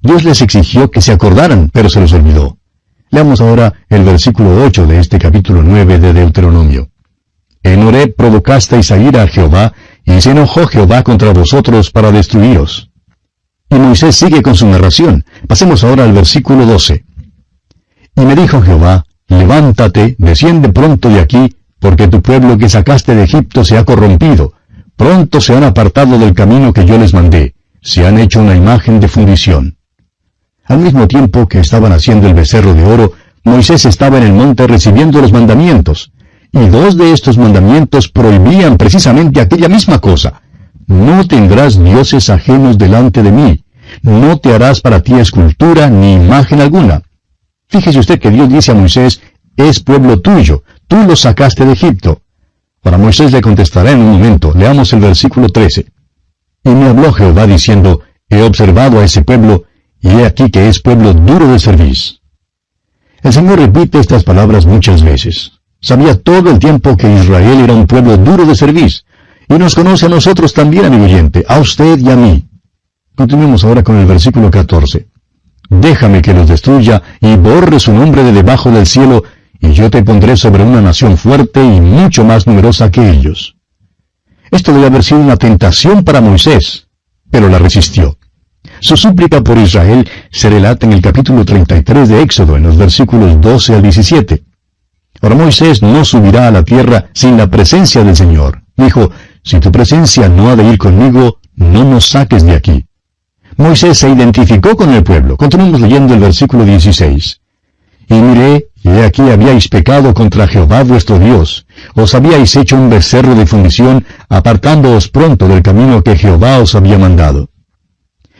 Dios 0.00 0.24
les 0.24 0.40
exigió 0.42 0.90
que 0.90 1.00
se 1.00 1.12
acordaran, 1.12 1.70
pero 1.72 1.88
se 1.88 2.00
los 2.00 2.12
olvidó. 2.12 2.58
Leamos 3.10 3.40
ahora 3.40 3.72
el 3.88 4.04
versículo 4.04 4.64
8 4.64 4.86
de 4.86 5.00
este 5.00 5.18
capítulo 5.18 5.62
9 5.62 5.98
de 5.98 6.12
Deuteronomio. 6.12 6.90
En 7.62 7.82
Horeb 7.82 8.14
provocasteis 8.14 8.90
a 8.92 8.98
ira 8.98 9.22
a 9.22 9.28
Jehová, 9.28 9.72
y 10.04 10.20
se 10.20 10.30
enojó 10.30 10.66
Jehová 10.66 11.02
contra 11.02 11.32
vosotros 11.32 11.90
para 11.90 12.12
destruiros. 12.12 12.90
Y 13.68 13.74
Moisés 13.74 14.14
sigue 14.14 14.42
con 14.42 14.54
su 14.54 14.66
narración. 14.66 15.24
Pasemos 15.48 15.82
ahora 15.82 16.04
al 16.04 16.12
versículo 16.12 16.64
12. 16.64 17.04
Y 18.14 18.20
me 18.20 18.36
dijo 18.36 18.62
Jehová, 18.62 19.04
levántate, 19.28 20.14
desciende 20.18 20.68
pronto 20.68 21.08
de 21.08 21.20
aquí, 21.20 21.56
porque 21.80 22.08
tu 22.08 22.22
pueblo 22.22 22.56
que 22.56 22.68
sacaste 22.68 23.14
de 23.14 23.24
Egipto 23.24 23.64
se 23.64 23.76
ha 23.76 23.84
corrompido, 23.84 24.52
Pronto 24.96 25.40
se 25.40 25.54
han 25.54 25.64
apartado 25.64 26.18
del 26.18 26.32
camino 26.32 26.72
que 26.72 26.86
yo 26.86 26.98
les 26.98 27.12
mandé, 27.12 27.54
se 27.82 28.06
han 28.06 28.18
hecho 28.18 28.40
una 28.40 28.56
imagen 28.56 28.98
de 28.98 29.08
fundición. 29.08 29.76
Al 30.64 30.78
mismo 30.78 31.06
tiempo 31.06 31.46
que 31.46 31.60
estaban 31.60 31.92
haciendo 31.92 32.26
el 32.26 32.34
becerro 32.34 32.74
de 32.74 32.82
oro, 32.82 33.12
Moisés 33.44 33.84
estaba 33.84 34.18
en 34.18 34.24
el 34.24 34.32
monte 34.32 34.66
recibiendo 34.66 35.20
los 35.20 35.32
mandamientos, 35.32 36.12
y 36.50 36.66
dos 36.66 36.96
de 36.96 37.12
estos 37.12 37.36
mandamientos 37.38 38.08
prohibían 38.08 38.76
precisamente 38.78 39.40
aquella 39.40 39.68
misma 39.68 40.00
cosa. 40.00 40.40
No 40.86 41.26
tendrás 41.26 41.82
dioses 41.82 42.30
ajenos 42.30 42.78
delante 42.78 43.22
de 43.22 43.32
mí, 43.32 43.64
no 44.02 44.38
te 44.38 44.54
harás 44.54 44.80
para 44.80 45.02
ti 45.02 45.14
escultura 45.14 45.88
ni 45.90 46.14
imagen 46.14 46.60
alguna. 46.60 47.02
Fíjese 47.68 47.98
usted 47.98 48.18
que 48.18 48.30
Dios 48.30 48.48
dice 48.48 48.72
a 48.72 48.74
Moisés, 48.74 49.20
es 49.56 49.80
pueblo 49.80 50.20
tuyo, 50.20 50.62
tú 50.88 50.96
lo 51.06 51.16
sacaste 51.16 51.64
de 51.64 51.72
Egipto. 51.72 52.22
Para 52.86 52.98
Moisés 52.98 53.32
le 53.32 53.40
contestará 53.40 53.90
en 53.90 53.98
un 53.98 54.12
momento. 54.12 54.52
Leamos 54.54 54.92
el 54.92 55.00
versículo 55.00 55.48
13. 55.48 55.86
Y 56.62 56.70
me 56.70 56.84
habló 56.84 57.12
Jehová 57.12 57.44
diciendo, 57.44 58.02
He 58.30 58.40
observado 58.42 59.00
a 59.00 59.04
ese 59.04 59.22
pueblo, 59.22 59.64
y 60.00 60.10
he 60.10 60.24
aquí 60.24 60.52
que 60.52 60.68
es 60.68 60.80
pueblo 60.80 61.12
duro 61.12 61.48
de 61.48 61.58
servicio. 61.58 62.18
El 63.24 63.32
Señor 63.32 63.58
repite 63.58 63.98
estas 63.98 64.22
palabras 64.22 64.66
muchas 64.66 65.02
veces. 65.02 65.50
Sabía 65.80 66.16
todo 66.16 66.48
el 66.48 66.60
tiempo 66.60 66.96
que 66.96 67.12
Israel 67.12 67.58
era 67.58 67.74
un 67.74 67.88
pueblo 67.88 68.16
duro 68.18 68.46
de 68.46 68.54
servicio, 68.54 69.02
y 69.48 69.54
nos 69.54 69.74
conoce 69.74 70.06
a 70.06 70.10
nosotros 70.10 70.54
también, 70.54 70.84
amigo 70.84 71.06
oyente, 71.06 71.44
a 71.48 71.58
usted 71.58 71.98
y 71.98 72.08
a 72.08 72.14
mí. 72.14 72.48
Continuemos 73.16 73.64
ahora 73.64 73.82
con 73.82 73.96
el 73.96 74.06
versículo 74.06 74.48
14. 74.48 75.08
Déjame 75.68 76.22
que 76.22 76.32
los 76.32 76.48
destruya 76.48 77.02
y 77.20 77.34
borre 77.34 77.80
su 77.80 77.92
nombre 77.92 78.22
de 78.22 78.30
debajo 78.30 78.70
del 78.70 78.86
cielo 78.86 79.24
y 79.60 79.72
yo 79.72 79.90
te 79.90 80.02
pondré 80.02 80.36
sobre 80.36 80.64
una 80.64 80.80
nación 80.80 81.16
fuerte 81.16 81.62
y 81.62 81.80
mucho 81.80 82.24
más 82.24 82.46
numerosa 82.46 82.90
que 82.90 83.10
ellos. 83.10 83.56
Esto 84.50 84.72
debe 84.72 84.86
haber 84.86 85.02
sido 85.02 85.20
una 85.20 85.36
tentación 85.36 86.04
para 86.04 86.20
Moisés, 86.20 86.88
pero 87.30 87.48
la 87.48 87.58
resistió. 87.58 88.18
Su 88.80 88.96
súplica 88.96 89.42
por 89.42 89.58
Israel 89.58 90.08
se 90.30 90.50
relata 90.50 90.86
en 90.86 90.92
el 90.92 91.00
capítulo 91.00 91.44
33 91.44 92.08
de 92.08 92.22
Éxodo, 92.22 92.56
en 92.56 92.64
los 92.64 92.76
versículos 92.76 93.40
12 93.40 93.74
al 93.74 93.82
17. 93.82 94.44
Ahora 95.22 95.34
Moisés 95.34 95.82
no 95.82 96.04
subirá 96.04 96.48
a 96.48 96.50
la 96.50 96.62
tierra 96.62 97.06
sin 97.14 97.36
la 97.36 97.48
presencia 97.48 98.04
del 98.04 98.16
Señor. 98.16 98.62
Dijo, 98.76 99.10
si 99.42 99.60
tu 99.60 99.72
presencia 99.72 100.28
no 100.28 100.50
ha 100.50 100.56
de 100.56 100.64
ir 100.64 100.78
conmigo, 100.78 101.38
no 101.54 101.84
nos 101.84 102.08
saques 102.10 102.44
de 102.44 102.52
aquí. 102.52 102.84
Moisés 103.56 103.98
se 103.98 104.10
identificó 104.10 104.76
con 104.76 104.92
el 104.92 105.02
pueblo. 105.02 105.36
Continuamos 105.36 105.80
leyendo 105.80 106.12
el 106.12 106.20
versículo 106.20 106.64
16. 106.64 107.40
Y 108.08 108.14
miré, 108.14 108.68
y 108.82 109.00
aquí 109.00 109.22
habíais 109.22 109.68
pecado 109.68 110.14
contra 110.14 110.46
Jehová 110.46 110.84
vuestro 110.84 111.18
Dios. 111.18 111.66
Os 111.94 112.14
habíais 112.14 112.54
hecho 112.54 112.76
un 112.76 112.88
becerro 112.88 113.34
de 113.34 113.46
fundición, 113.46 114.04
apartándoos 114.28 115.08
pronto 115.08 115.48
del 115.48 115.62
camino 115.62 116.02
que 116.02 116.16
Jehová 116.16 116.58
os 116.58 116.74
había 116.74 116.98
mandado. 116.98 117.50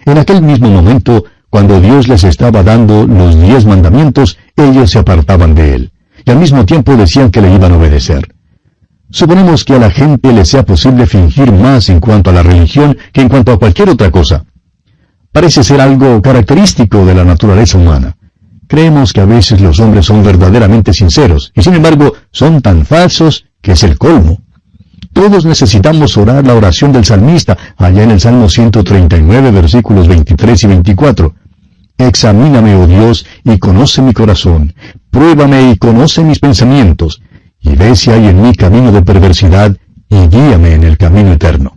En 0.04 0.18
aquel 0.18 0.40
mismo 0.42 0.70
momento, 0.70 1.24
cuando 1.50 1.80
Dios 1.80 2.06
les 2.06 2.22
estaba 2.22 2.62
dando 2.62 3.06
los 3.06 3.40
diez 3.40 3.64
mandamientos, 3.64 4.38
ellos 4.56 4.90
se 4.90 5.00
apartaban 5.00 5.54
de 5.54 5.74
él, 5.74 5.92
y 6.24 6.30
al 6.30 6.38
mismo 6.38 6.64
tiempo 6.64 6.96
decían 6.96 7.30
que 7.30 7.40
le 7.40 7.52
iban 7.52 7.72
a 7.72 7.76
obedecer. 7.76 8.28
Suponemos 9.10 9.64
que 9.64 9.74
a 9.74 9.78
la 9.78 9.90
gente 9.90 10.32
le 10.32 10.44
sea 10.44 10.64
posible 10.64 11.06
fingir 11.06 11.50
más 11.50 11.88
en 11.88 12.00
cuanto 12.00 12.30
a 12.30 12.32
la 12.32 12.42
religión 12.42 12.96
que 13.12 13.20
en 13.20 13.28
cuanto 13.28 13.52
a 13.52 13.58
cualquier 13.58 13.88
otra 13.88 14.10
cosa. 14.10 14.44
Parece 15.32 15.64
ser 15.64 15.80
algo 15.80 16.22
característico 16.22 17.04
de 17.04 17.14
la 17.14 17.24
naturaleza 17.24 17.78
humana. 17.78 18.16
Creemos 18.68 19.12
que 19.12 19.20
a 19.20 19.26
veces 19.26 19.60
los 19.60 19.78
hombres 19.80 20.06
son 20.06 20.24
verdaderamente 20.24 20.92
sinceros, 20.92 21.52
y 21.54 21.62
sin 21.62 21.74
embargo 21.74 22.14
son 22.32 22.60
tan 22.62 22.84
falsos 22.84 23.46
que 23.62 23.72
es 23.72 23.82
el 23.84 23.96
colmo. 23.96 24.40
Todos 25.12 25.46
necesitamos 25.46 26.16
orar 26.16 26.46
la 26.46 26.54
oración 26.54 26.92
del 26.92 27.04
salmista, 27.04 27.56
allá 27.76 28.02
en 28.02 28.10
el 28.10 28.20
Salmo 28.20 28.48
139, 28.48 29.50
versículos 29.50 30.08
23 30.08 30.64
y 30.64 30.66
24. 30.66 31.34
Examíname, 31.96 32.74
oh 32.74 32.86
Dios, 32.86 33.24
y 33.44 33.58
conoce 33.58 34.02
mi 34.02 34.12
corazón. 34.12 34.74
Pruébame 35.10 35.70
y 35.70 35.76
conoce 35.76 36.22
mis 36.22 36.38
pensamientos, 36.38 37.22
y 37.60 37.74
ve 37.76 37.96
si 37.96 38.10
hay 38.10 38.26
en 38.26 38.42
mí 38.42 38.52
camino 38.54 38.92
de 38.92 39.02
perversidad, 39.02 39.74
y 40.10 40.26
guíame 40.26 40.74
en 40.74 40.84
el 40.84 40.98
camino 40.98 41.32
eterno. 41.32 41.76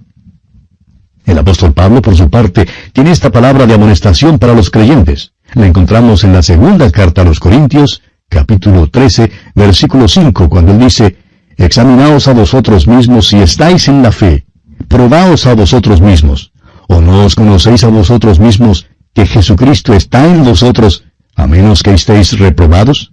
El 1.25 1.37
apóstol 1.37 1.73
Pablo, 1.73 2.01
por 2.01 2.15
su 2.15 2.29
parte, 2.29 2.67
tiene 2.91 3.11
esta 3.11 3.31
palabra 3.31 3.67
de 3.67 3.75
amonestación 3.75 4.39
para 4.39 4.53
los 4.53 4.69
creyentes. 4.69 5.31
La 5.55 5.65
encontramos 5.65 6.23
en 6.23 6.33
la 6.33 6.43
segunda 6.43 6.91
carta 6.91 7.21
a 7.21 7.25
los 7.25 7.39
Corintios, 7.39 8.03
capítulo 8.29 8.87
13, 8.87 9.31
versículo 9.55 10.07
5, 10.07 10.47
cuando 10.47 10.71
él 10.73 10.79
dice, 10.79 11.17
Examinaos 11.57 12.27
a 12.27 12.33
vosotros 12.33 12.87
mismos 12.87 13.27
si 13.27 13.37
estáis 13.37 13.87
en 13.87 14.03
la 14.03 14.11
fe, 14.11 14.45
probaos 14.87 15.47
a 15.47 15.55
vosotros 15.55 16.01
mismos, 16.01 16.53
o 16.87 17.01
no 17.01 17.25
os 17.25 17.35
conocéis 17.35 17.83
a 17.83 17.87
vosotros 17.89 18.39
mismos 18.39 18.87
que 19.13 19.25
Jesucristo 19.25 19.93
está 19.93 20.25
en 20.27 20.43
vosotros, 20.43 21.03
a 21.35 21.47
menos 21.47 21.81
que 21.81 21.93
estéis 21.93 22.37
reprobados? 22.37 23.11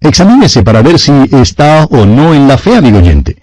Examínese 0.00 0.62
para 0.62 0.82
ver 0.82 0.98
si 0.98 1.12
está 1.32 1.84
o 1.84 2.06
no 2.06 2.34
en 2.34 2.48
la 2.48 2.56
fe, 2.56 2.76
amigo 2.76 2.98
oyente. 2.98 3.36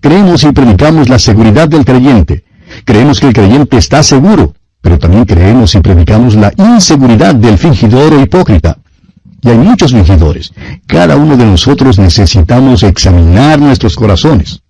Creemos 0.00 0.42
y 0.42 0.52
predicamos 0.52 1.08
la 1.08 1.18
seguridad 1.18 1.68
del 1.68 1.84
creyente. 1.84 2.44
Creemos 2.84 3.20
que 3.20 3.28
el 3.28 3.32
creyente 3.32 3.76
está 3.76 4.02
seguro, 4.02 4.54
pero 4.86 5.00
también 5.00 5.24
creemos 5.24 5.74
y 5.74 5.80
predicamos 5.80 6.36
la 6.36 6.52
inseguridad 6.56 7.34
del 7.34 7.58
fingidor 7.58 8.14
o 8.14 8.22
hipócrita. 8.22 8.78
Y 9.42 9.48
hay 9.48 9.58
muchos 9.58 9.90
fingidores. 9.90 10.52
Cada 10.86 11.16
uno 11.16 11.36
de 11.36 11.44
nosotros 11.44 11.98
necesitamos 11.98 12.84
examinar 12.84 13.58
nuestros 13.58 13.96
corazones. 13.96 14.62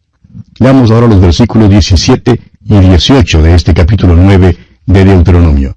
Leamos 0.58 0.90
ahora 0.90 1.06
los 1.06 1.20
versículos 1.20 1.68
17 1.68 2.40
y 2.64 2.78
18 2.78 3.42
de 3.42 3.54
este 3.56 3.74
capítulo 3.74 4.16
9 4.16 4.56
de 4.86 5.04
Deuteronomio. 5.04 5.76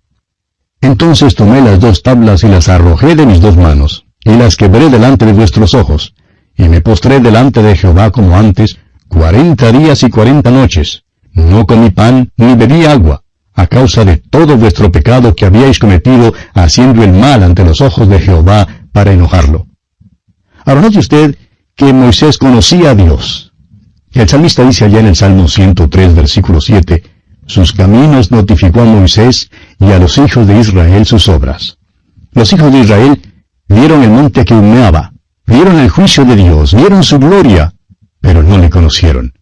Entonces 0.80 1.36
tomé 1.36 1.60
las 1.60 1.82
dos 1.82 2.02
tablas 2.02 2.42
y 2.46 2.48
las 2.48 2.70
arrojé 2.70 3.18
de 3.18 3.26
mis 3.26 3.42
dos 3.42 3.58
manos, 3.58 4.06
y 4.24 4.38
las 4.38 4.56
quebré 4.56 4.90
delante 4.90 5.26
de 5.26 5.34
vuestros 5.34 5.74
ojos, 5.74 6.14
y 6.56 6.70
me 6.70 6.80
postré 6.80 7.20
delante 7.20 7.62
de 7.62 7.76
Jehová 7.76 8.10
como 8.12 8.38
antes, 8.38 8.78
cuarenta 9.10 9.70
días 9.74 10.02
y 10.04 10.10
cuarenta 10.10 10.50
noches. 10.50 11.04
No 11.34 11.68
comí 11.68 11.90
pan 11.90 12.32
ni 12.38 12.56
bebí 12.56 12.86
agua, 12.86 13.24
a 13.60 13.68
causa 13.68 14.06
de 14.06 14.16
todo 14.16 14.56
vuestro 14.56 14.90
pecado 14.90 15.36
que 15.36 15.46
habíais 15.46 15.80
cometido 15.80 16.34
haciendo 16.54 17.04
el 17.04 17.12
mal 17.12 17.44
ante 17.44 17.66
los 17.66 17.82
ojos 17.82 18.08
de 18.08 18.20
Jehová 18.20 18.66
para 18.94 19.12
enojarlo. 19.12 19.68
Ahora 20.66 20.82
note 20.82 21.00
usted 21.00 21.36
que 21.76 21.92
Moisés 21.92 22.38
conocía 22.38 22.92
a 22.92 22.96
Dios. 22.96 23.52
El 24.14 24.30
salmista 24.30 24.64
dice 24.64 24.86
allá 24.86 25.02
en 25.02 25.08
el 25.08 25.16
Salmo 25.18 25.50
103, 25.50 26.16
versículo 26.16 26.62
7, 26.62 27.04
sus 27.48 27.74
caminos 27.74 28.32
notificó 28.32 28.82
a 28.82 28.86
Moisés 28.86 29.50
y 29.78 29.92
a 29.92 30.00
los 30.00 30.18
hijos 30.18 30.48
de 30.48 30.58
Israel 30.58 31.06
sus 31.06 31.28
obras. 31.28 31.80
Los 32.32 32.54
hijos 32.54 32.72
de 32.72 32.80
Israel 32.80 33.22
vieron 33.68 34.04
el 34.04 34.12
monte 34.12 34.46
que 34.46 34.54
humeaba, 34.54 35.12
vieron 35.46 35.80
el 35.80 35.90
juicio 35.90 36.24
de 36.24 36.38
Dios, 36.38 36.74
vieron 36.74 37.04
su 37.04 37.20
gloria, 37.20 37.74
pero 38.22 38.42
no 38.42 38.58
le 38.58 38.70
conocieron. 38.70 39.34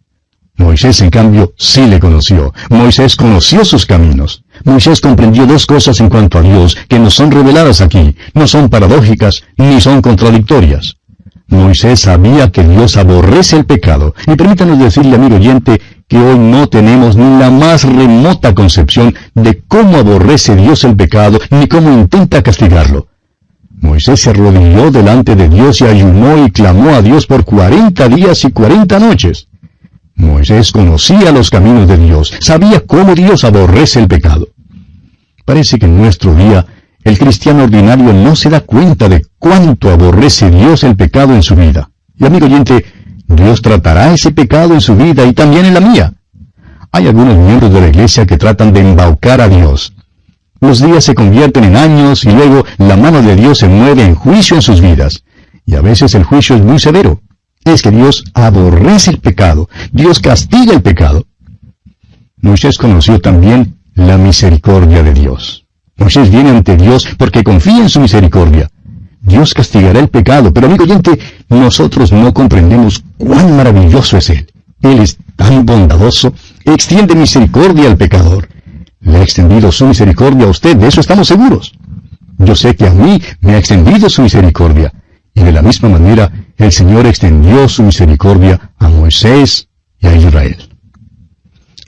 Moisés, 0.58 1.02
en 1.02 1.12
cambio, 1.12 1.54
sí 1.58 1.86
le 1.86 2.00
conoció. 2.00 2.54
Moisés 2.70 3.16
conoció 3.16 3.64
sus 3.64 3.86
caminos. 3.86 4.44
Moisés 4.66 5.02
comprendió 5.02 5.46
dos 5.46 5.68
cosas 5.68 6.00
en 6.00 6.10
cuanto 6.10 6.40
a 6.40 6.42
Dios 6.42 6.76
que 6.88 7.00
no 7.00 7.12
son 7.12 7.32
reveladas 7.32 7.80
aquí, 7.80 8.16
no 8.34 8.48
son 8.48 8.70
paradójicas 8.70 9.44
ni 9.58 9.80
son 9.80 10.02
contradictorias. 10.02 10.98
Moisés 11.48 12.02
sabía 12.02 12.52
que 12.52 12.64
Dios 12.64 12.98
aborrece 12.98 13.56
el 13.56 13.66
pecado. 13.66 14.14
Y 14.26 14.36
permítanos 14.36 14.80
decirle, 14.80 15.16
amigo 15.16 15.38
oyente, 15.38 15.80
que 16.08 16.18
hoy 16.18 16.38
no 16.38 16.68
tenemos 16.68 17.16
ni 17.16 17.40
la 17.40 17.50
más 17.50 17.84
remota 17.84 18.54
concepción 18.54 19.14
de 19.34 19.62
cómo 19.68 19.98
aborrece 19.98 20.56
Dios 20.56 20.84
el 20.84 20.96
pecado 20.96 21.40
ni 21.52 21.68
cómo 21.68 21.92
intenta 21.92 22.42
castigarlo. 22.42 23.08
Moisés 23.80 24.22
se 24.22 24.32
arrodilló 24.32 24.90
delante 24.90 25.36
de 25.36 25.48
Dios 25.48 25.82
y 25.82 25.86
ayunó 25.86 26.46
y 26.46 26.52
clamó 26.52 26.96
a 26.96 27.02
Dios 27.02 27.28
por 27.28 27.46
cuarenta 27.46 28.10
días 28.10 28.44
y 28.44 28.52
cuarenta 28.52 29.00
noches. 29.00 29.48
Moisés 30.18 30.72
conocía 30.72 31.32
los 31.32 31.50
caminos 31.50 31.88
de 31.88 31.98
Dios, 31.98 32.34
sabía 32.42 32.82
cómo 32.82 33.16
Dios 33.16 33.44
aborrece 33.44 34.00
el 34.00 34.08
pecado. 34.08 34.50
Parece 35.46 35.80
que 35.80 35.86
en 35.86 35.98
nuestro 35.98 36.36
día 36.36 36.66
el 37.04 37.18
cristiano 37.18 37.64
ordinario 37.64 38.12
no 38.12 38.36
se 38.36 38.50
da 38.50 38.62
cuenta 38.62 39.08
de 39.08 39.26
cuánto 39.40 39.90
aborrece 39.90 40.50
Dios 40.52 40.84
el 40.84 40.96
pecado 40.96 41.34
en 41.34 41.44
su 41.44 41.56
vida. 41.56 41.90
Y 42.18 42.26
amigo 42.26 42.48
oyente, 42.48 42.86
Dios 43.28 43.62
tratará 43.62 44.14
ese 44.14 44.32
pecado 44.32 44.74
en 44.74 44.82
su 44.82 44.96
vida 44.96 45.26
y 45.26 45.34
también 45.34 45.66
en 45.66 45.74
la 45.74 45.80
mía. 45.80 46.14
Hay 46.92 47.08
algunos 47.08 47.38
miembros 47.38 47.72
de 47.74 47.82
la 47.82 47.88
iglesia 47.88 48.26
que 48.26 48.38
tratan 48.38 48.74
de 48.74 48.82
embaucar 48.82 49.40
a 49.40 49.48
Dios, 49.48 49.94
los 50.60 50.82
días 50.82 51.04
se 51.04 51.14
convierten 51.14 51.66
en 51.66 51.76
años 51.76 52.26
y 52.26 52.32
luego 52.32 52.66
la 52.78 52.98
mano 52.98 53.22
de 53.22 53.36
Dios 53.36 53.60
se 53.60 53.68
mueve 53.68 54.04
en 54.04 54.16
juicio 54.16 54.56
en 54.56 54.62
sus 54.62 54.82
vidas. 54.82 55.24
Y 55.66 55.76
a 55.76 55.82
veces 55.82 56.16
el 56.16 56.24
juicio 56.24 56.56
es 56.56 56.64
muy 56.64 56.80
severo. 56.80 57.22
Es 57.68 57.82
que 57.82 57.92
Dios 57.92 58.24
aborrece 58.34 59.12
el 59.12 59.20
pecado. 59.20 59.70
Dios 59.92 60.20
castiga 60.20 60.74
el 60.74 60.82
pecado. 60.82 61.28
Moisés 62.42 62.78
conoció 62.78 63.20
también 63.20 63.78
la 63.94 64.18
misericordia 64.18 65.04
de 65.04 65.14
Dios. 65.14 65.66
Moisés 65.98 66.32
viene 66.32 66.52
ante 66.52 66.78
Dios 66.78 67.08
porque 67.18 67.44
confía 67.44 67.80
en 67.80 67.90
su 67.90 68.00
misericordia. 68.00 68.70
Dios 69.20 69.54
castigará 69.54 70.00
el 70.00 70.08
pecado, 70.08 70.54
pero 70.54 70.68
amigo 70.68 70.86
oyente, 70.86 71.20
nosotros 71.50 72.14
no 72.14 72.34
comprendemos 72.34 73.04
cuán 73.18 73.58
maravilloso 73.58 74.18
es 74.18 74.30
Él. 74.30 74.48
Él 74.82 75.00
es 75.00 75.18
tan 75.36 75.66
bondadoso, 75.66 76.34
extiende 76.64 77.16
misericordia 77.16 77.90
al 77.90 77.98
pecador. 77.98 78.48
Le 79.02 79.18
ha 79.18 79.24
extendido 79.24 79.74
su 79.74 79.86
misericordia 79.86 80.46
a 80.46 80.52
usted, 80.52 80.78
de 80.78 80.88
eso 80.88 81.02
estamos 81.02 81.28
seguros. 81.28 81.74
Yo 82.38 82.56
sé 82.56 82.76
que 82.76 82.88
a 82.88 82.94
mí 82.94 83.22
me 83.42 83.56
ha 83.56 83.58
extendido 83.58 84.10
su 84.10 84.22
misericordia. 84.22 84.94
Y 85.38 85.44
de 85.44 85.52
la 85.52 85.62
misma 85.62 85.88
manera, 85.90 86.32
el 86.58 86.72
Señor 86.72 87.06
extendió 87.06 87.70
su 87.70 87.84
misericordia 87.84 88.72
a 88.80 88.90
Moisés 88.90 89.70
y 90.00 90.08
a 90.08 90.16
Israel. 90.16 90.58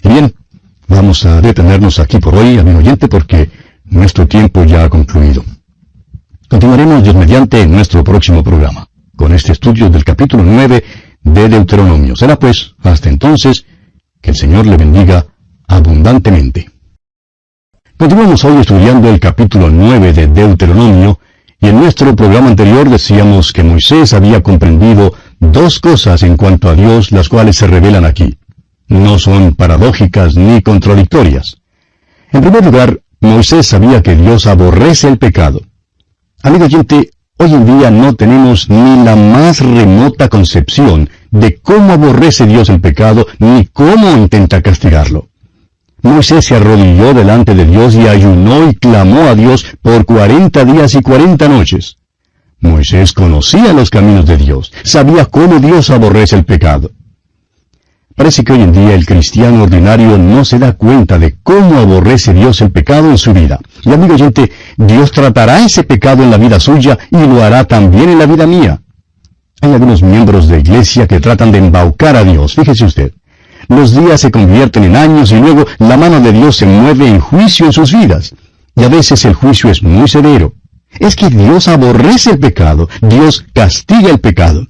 bien, 0.04 0.36
vamos 0.88 1.26
a 1.26 1.42
detenernos 1.42 1.98
aquí 1.98 2.20
por 2.20 2.36
hoy, 2.36 2.60
amigo 2.60 2.78
oyente, 2.78 3.08
porque 3.08 3.50
nuestro 3.86 4.28
tiempo 4.28 4.64
ya 4.66 4.84
ha 4.84 4.90
concluido. 4.90 5.44
Continuaremos 6.48 7.16
mediante 7.16 7.66
nuestro 7.66 8.04
próximo 8.04 8.44
programa, 8.44 8.88
con 9.16 9.34
este 9.34 9.54
estudio 9.54 9.90
del 9.90 10.04
capítulo 10.04 10.44
9 10.44 10.84
de 11.24 11.50
Deuteronomio. 11.50 12.16
Será 12.16 12.38
pues, 12.38 12.76
hasta 12.84 13.10
entonces, 13.10 13.66
que 14.22 14.30
el 14.30 14.36
Señor 14.36 14.68
le 14.68 14.78
bendiga 14.78 15.26
abundantemente. 15.68 16.70
Continuamos 17.98 18.46
hoy 18.46 18.62
estudiando 18.62 19.10
el 19.10 19.20
capítulo 19.20 19.72
9 19.72 20.14
de 20.14 20.28
Deuteronomio, 20.28 21.20
y 21.62 21.68
en 21.68 21.80
nuestro 21.80 22.16
programa 22.16 22.48
anterior 22.48 22.90
decíamos 22.90 23.52
que 23.52 23.64
Moisés 23.64 24.14
había 24.14 24.42
comprendido 24.42 25.14
dos 25.40 25.80
cosas 25.80 26.24
en 26.24 26.38
cuanto 26.38 26.70
a 26.70 26.76
Dios, 26.76 27.12
las 27.12 27.28
cuales 27.28 27.58
se 27.58 27.68
revelan 27.68 28.06
aquí. 28.06 28.38
No 28.88 29.20
son 29.20 29.56
paradójicas 29.56 30.36
ni 30.36 30.62
contradictorias. 30.62 31.58
En 32.32 32.42
primer 32.42 32.64
lugar, 32.64 33.02
Moisés 33.20 33.68
sabía 33.68 34.02
que 34.02 34.16
Dios 34.16 34.48
aborrece 34.48 35.10
el 35.10 35.18
pecado. 35.18 35.62
Amigo 36.44 36.66
oyente, 36.66 37.12
hoy 37.38 37.54
en 37.54 37.66
día 37.66 37.92
no 37.92 38.16
tenemos 38.16 38.70
ni 38.70 39.04
la 39.04 39.18
más 39.18 39.60
remota 39.60 40.30
concepción 40.30 41.10
de 41.32 41.58
cómo 41.58 41.92
aborrece 41.92 42.46
Dios 42.46 42.70
el 42.70 42.80
pecado, 42.80 43.28
ni 43.40 43.68
cómo 43.68 44.12
intenta 44.12 44.62
castigarlo. 44.62 45.28
Moisés 46.02 46.46
se 46.46 46.56
arrodilló 46.56 47.14
delante 47.14 47.54
de 47.54 47.66
Dios 47.66 47.94
y 47.96 48.08
ayunó 48.08 48.70
y 48.70 48.76
clamó 48.76 49.24
a 49.24 49.36
Dios 49.36 49.66
por 49.82 50.06
cuarenta 50.06 50.64
días 50.64 50.96
y 50.96 51.02
cuarenta 51.02 51.50
noches. 51.50 51.98
Moisés 52.62 53.12
conocía 53.14 53.74
los 53.74 53.90
caminos 53.90 54.26
de 54.26 54.38
Dios, 54.38 54.72
sabía 54.84 55.26
cómo 55.26 55.60
Dios 55.60 55.90
aborrece 55.90 56.38
el 56.38 56.46
pecado. 56.46 56.92
Parece 58.16 58.44
que 58.44 58.54
hoy 58.54 58.62
en 58.62 58.74
día 58.74 58.94
el 58.96 59.06
cristiano 59.06 59.64
ordinario 59.64 60.18
no 60.18 60.44
se 60.44 60.60
da 60.60 60.74
cuenta 60.74 61.18
de 61.20 61.38
cómo 61.42 61.80
aborrece 61.80 62.34
Dios 62.34 62.60
el 62.62 62.72
pecado 62.72 63.10
en 63.10 63.18
su 63.18 63.34
vida. 63.34 63.60
Y 63.84 63.94
amigo 63.94 64.16
oyente, 64.16 64.52
Dios 64.76 65.12
tratará 65.12 65.64
ese 65.64 65.84
pecado 65.84 66.24
en 66.24 66.32
la 66.32 66.38
vida 66.38 66.60
suya 66.60 66.98
y 67.12 67.18
lo 67.18 67.42
hará 67.42 67.64
también 67.64 68.10
en 68.10 68.20
la 68.20 68.26
vida 68.26 68.46
mía. 68.46 68.82
Hay 69.62 69.74
algunos 69.74 70.02
miembros 70.02 70.48
de 70.50 70.60
iglesia 70.60 71.08
que 71.08 71.22
tratan 71.22 71.52
de 71.52 71.60
embaucar 71.60 72.18
a 72.18 72.24
Dios, 72.24 72.56
fíjese 72.56 72.86
usted 72.86 73.14
los 73.70 73.96
días 73.96 74.20
se 74.20 74.32
convierten 74.32 74.84
en 74.84 74.96
años 74.96 75.32
y 75.32 75.40
luego 75.40 75.66
la 75.78 75.96
mano 75.96 76.20
de 76.20 76.34
Dios 76.34 76.58
se 76.58 76.66
mueve 76.66 77.08
en 77.08 77.20
juicio 77.20 77.68
en 77.68 77.74
sus 77.74 77.94
vidas. 77.94 78.36
Y 78.76 78.84
a 78.84 78.90
veces 78.90 79.24
el 79.26 79.36
juicio 79.36 79.70
es 79.70 79.82
muy 79.84 80.08
severo. 80.08 80.56
Es 81.00 81.16
que 81.16 81.30
Dios 81.30 81.68
aborrece 81.68 82.32
el 82.32 82.40
pecado, 82.40 82.90
Dios 83.02 83.46
castiga 83.54 84.10
el 84.10 84.20
pecado. 84.20 84.68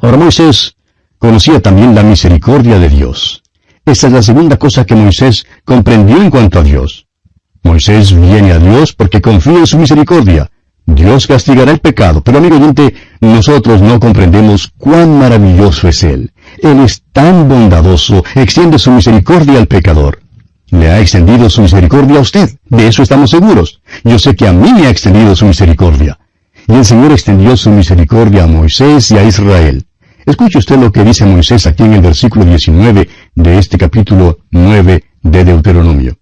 Ahora 0.00 0.16
Moisés 0.16 0.76
conocía 1.18 1.60
también 1.60 1.94
la 1.94 2.02
misericordia 2.02 2.78
de 2.78 2.88
Dios. 2.88 3.42
Esta 3.84 4.06
es 4.06 4.12
la 4.12 4.22
segunda 4.22 4.56
cosa 4.56 4.84
que 4.84 4.94
Moisés 4.94 5.46
comprendió 5.64 6.22
en 6.22 6.30
cuanto 6.30 6.60
a 6.60 6.62
Dios. 6.62 7.06
Moisés 7.62 8.12
viene 8.12 8.52
a 8.52 8.58
Dios 8.58 8.94
porque 8.94 9.20
confía 9.20 9.58
en 9.58 9.66
su 9.66 9.78
misericordia. 9.78 10.50
Dios 10.86 11.26
castigará 11.26 11.70
el 11.70 11.80
pecado, 11.80 12.22
pero 12.22 12.38
amigo 12.38 12.56
oyente, 12.56 12.94
nosotros 13.20 13.82
no 13.82 14.00
comprendemos 14.00 14.72
cuán 14.78 15.18
maravilloso 15.18 15.86
es 15.88 16.02
Él. 16.02 16.32
Él 16.62 16.80
es 16.80 17.02
tan 17.12 17.48
bondadoso, 17.48 18.24
extiende 18.34 18.78
su 18.78 18.90
misericordia 18.90 19.58
al 19.58 19.66
pecador. 19.66 20.20
Le 20.70 20.90
ha 20.90 21.00
extendido 21.00 21.48
su 21.48 21.62
misericordia 21.62 22.18
a 22.18 22.22
usted, 22.22 22.50
de 22.68 22.88
eso 22.88 23.02
estamos 23.02 23.30
seguros. 23.30 23.80
Yo 24.04 24.18
sé 24.18 24.34
que 24.36 24.46
a 24.46 24.52
mí 24.52 24.72
me 24.72 24.86
ha 24.86 24.90
extendido 24.90 25.34
su 25.34 25.46
misericordia. 25.46 26.18
Y 26.66 26.74
el 26.74 26.84
Señor 26.84 27.12
extendió 27.12 27.56
su 27.56 27.70
misericordia 27.70 28.44
a 28.44 28.46
Moisés 28.46 29.10
y 29.10 29.16
a 29.16 29.24
Israel. 29.24 29.86
Escuche 30.26 30.58
usted 30.58 30.78
lo 30.78 30.92
que 30.92 31.04
dice 31.04 31.24
Moisés 31.24 31.66
aquí 31.66 31.84
en 31.84 31.94
el 31.94 32.02
versículo 32.02 32.44
19 32.44 33.08
de 33.34 33.58
este 33.58 33.78
capítulo 33.78 34.40
9 34.50 35.04
de 35.22 35.44
Deuteronomio. 35.44 36.18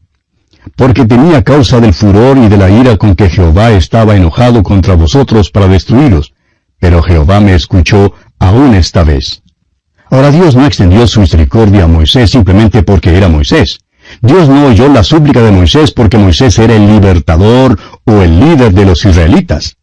Porque 0.76 1.06
tenía 1.06 1.42
causa 1.42 1.80
del 1.80 1.94
furor 1.94 2.38
y 2.38 2.48
de 2.48 2.56
la 2.56 2.70
ira 2.70 2.96
con 2.96 3.16
que 3.16 3.28
Jehová 3.28 3.72
estaba 3.72 4.14
enojado 4.14 4.62
contra 4.62 4.94
vosotros 4.94 5.50
para 5.50 5.66
destruiros, 5.66 6.34
pero 6.78 7.02
Jehová 7.02 7.40
me 7.40 7.54
escuchó 7.54 8.14
aún 8.38 8.74
esta 8.74 9.02
vez. 9.02 9.42
Ahora 10.10 10.30
Dios 10.30 10.54
no 10.54 10.66
extendió 10.66 11.06
su 11.06 11.20
misericordia 11.20 11.84
a 11.84 11.88
Moisés 11.88 12.30
simplemente 12.30 12.82
porque 12.82 13.16
era 13.16 13.28
Moisés. 13.28 13.80
Dios 14.20 14.48
no 14.48 14.66
oyó 14.66 14.88
la 14.88 15.02
súplica 15.02 15.42
de 15.42 15.50
Moisés 15.50 15.90
porque 15.90 16.16
Moisés 16.16 16.58
era 16.58 16.76
el 16.76 16.86
libertador 16.86 17.78
o 18.04 18.22
el 18.22 18.38
líder 18.38 18.72
de 18.72 18.86
los 18.86 19.04
israelitas. 19.04 19.76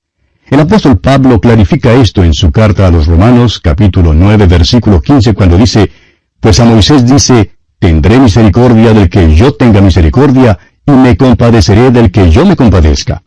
El 0.50 0.62
apóstol 0.62 1.00
Pablo 1.00 1.42
clarifica 1.42 1.94
esto 1.94 2.24
en 2.24 2.34
su 2.34 2.51
carta 2.51 2.88
a 2.88 2.92
los 2.92 3.08
Romanos 3.08 3.60
capítulo 3.60 4.13
9 4.13 4.48
versículo 4.48 5.01
15 5.01 5.34
cuando 5.34 5.58
dice, 5.58 5.92
Pues 6.39 6.60
a 6.60 6.65
Moisés 6.65 7.06
dice, 7.06 7.51
Tendré 7.80 8.18
misericordia 8.18 8.94
del 8.94 9.10
que 9.10 9.36
yo 9.36 9.56
tenga 9.56 9.82
misericordia 9.82 10.58
y 10.86 10.92
me 10.92 11.18
compadeceré 11.18 11.92
del 11.92 12.12
que 12.12 12.30
yo 12.32 12.46
me 12.46 12.56
compadezca. 12.56 13.24